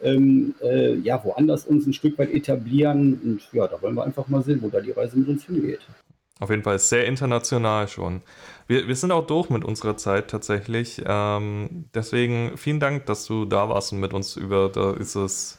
[0.02, 3.20] ähm, äh, ja, woanders uns ein Stück weit etablieren.
[3.22, 5.80] Und ja, da wollen wir einfach mal sehen, wo da die Reise mit uns hingeht.
[6.38, 8.20] Auf jeden Fall sehr international schon.
[8.66, 11.02] Wir, wir sind auch durch mit unserer Zeit tatsächlich.
[11.06, 15.58] Ähm, deswegen vielen Dank, dass du da warst und mit uns über dieses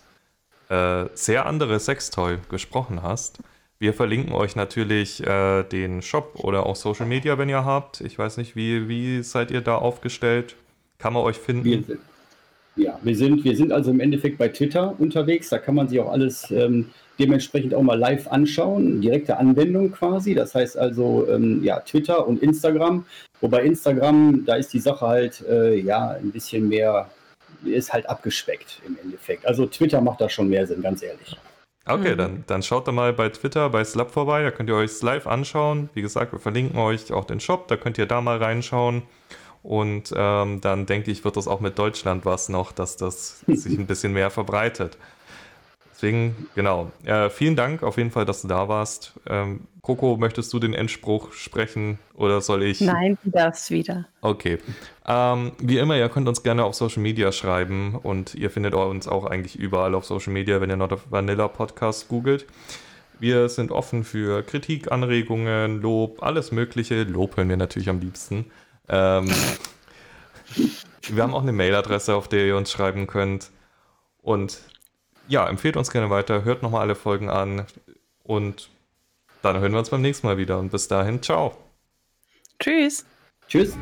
[0.69, 3.39] äh, sehr andere Sextoy gesprochen hast.
[3.79, 8.01] Wir verlinken euch natürlich äh, den Shop oder auch Social Media, wenn ihr habt.
[8.01, 10.55] Ich weiß nicht, wie, wie seid ihr da aufgestellt?
[10.99, 11.63] Kann man euch finden?
[11.63, 11.99] Wir sind,
[12.75, 15.49] ja, wir sind, wir sind also im Endeffekt bei Twitter unterwegs.
[15.49, 16.89] Da kann man sich auch alles ähm,
[17.19, 19.01] dementsprechend auch mal live anschauen.
[19.01, 20.33] Direkte Anwendung quasi.
[20.33, 23.05] Das heißt also, ähm, ja, Twitter und Instagram.
[23.41, 27.09] Wobei Instagram, da ist die Sache halt, äh, ja, ein bisschen mehr,
[27.63, 29.45] ist halt abgespeckt im Endeffekt.
[29.45, 31.37] Also Twitter macht da schon mehr Sinn, ganz ehrlich.
[31.87, 32.17] Okay, mhm.
[32.17, 35.25] dann, dann schaut da mal bei Twitter, bei Slap vorbei, da könnt ihr euch live
[35.25, 35.89] anschauen.
[35.93, 39.03] Wie gesagt, wir verlinken euch auch den Shop, da könnt ihr da mal reinschauen.
[39.63, 43.77] Und ähm, dann denke ich, wird das auch mit Deutschland was noch, dass das sich
[43.77, 44.97] ein bisschen mehr verbreitet.
[45.97, 46.91] Deswegen, genau.
[47.05, 49.13] Äh, vielen Dank auf jeden Fall, dass du da warst.
[49.27, 52.81] Ähm, Coco, möchtest du den Endspruch sprechen oder soll ich?
[52.81, 54.05] Nein, du darfst wieder.
[54.21, 54.59] Okay.
[55.07, 59.07] Ähm, wie immer, ihr könnt uns gerne auf Social Media schreiben und ihr findet uns
[59.07, 62.45] auch eigentlich überall auf Social Media, wenn ihr Not Vanilla Podcast googelt.
[63.19, 67.03] Wir sind offen für Kritik, Anregungen, Lob, alles Mögliche.
[67.03, 68.45] Lob hören wir natürlich am liebsten.
[68.87, 69.29] Ähm,
[71.09, 73.51] wir haben auch eine Mailadresse, auf der ihr uns schreiben könnt.
[74.21, 74.59] Und
[75.27, 77.65] ja, empfehlt uns gerne weiter, hört nochmal alle Folgen an
[78.23, 78.69] und
[79.41, 80.59] dann hören wir uns beim nächsten Mal wieder.
[80.59, 81.55] Und bis dahin, ciao.
[82.59, 83.05] Tschüss.
[83.47, 83.77] Tschüss.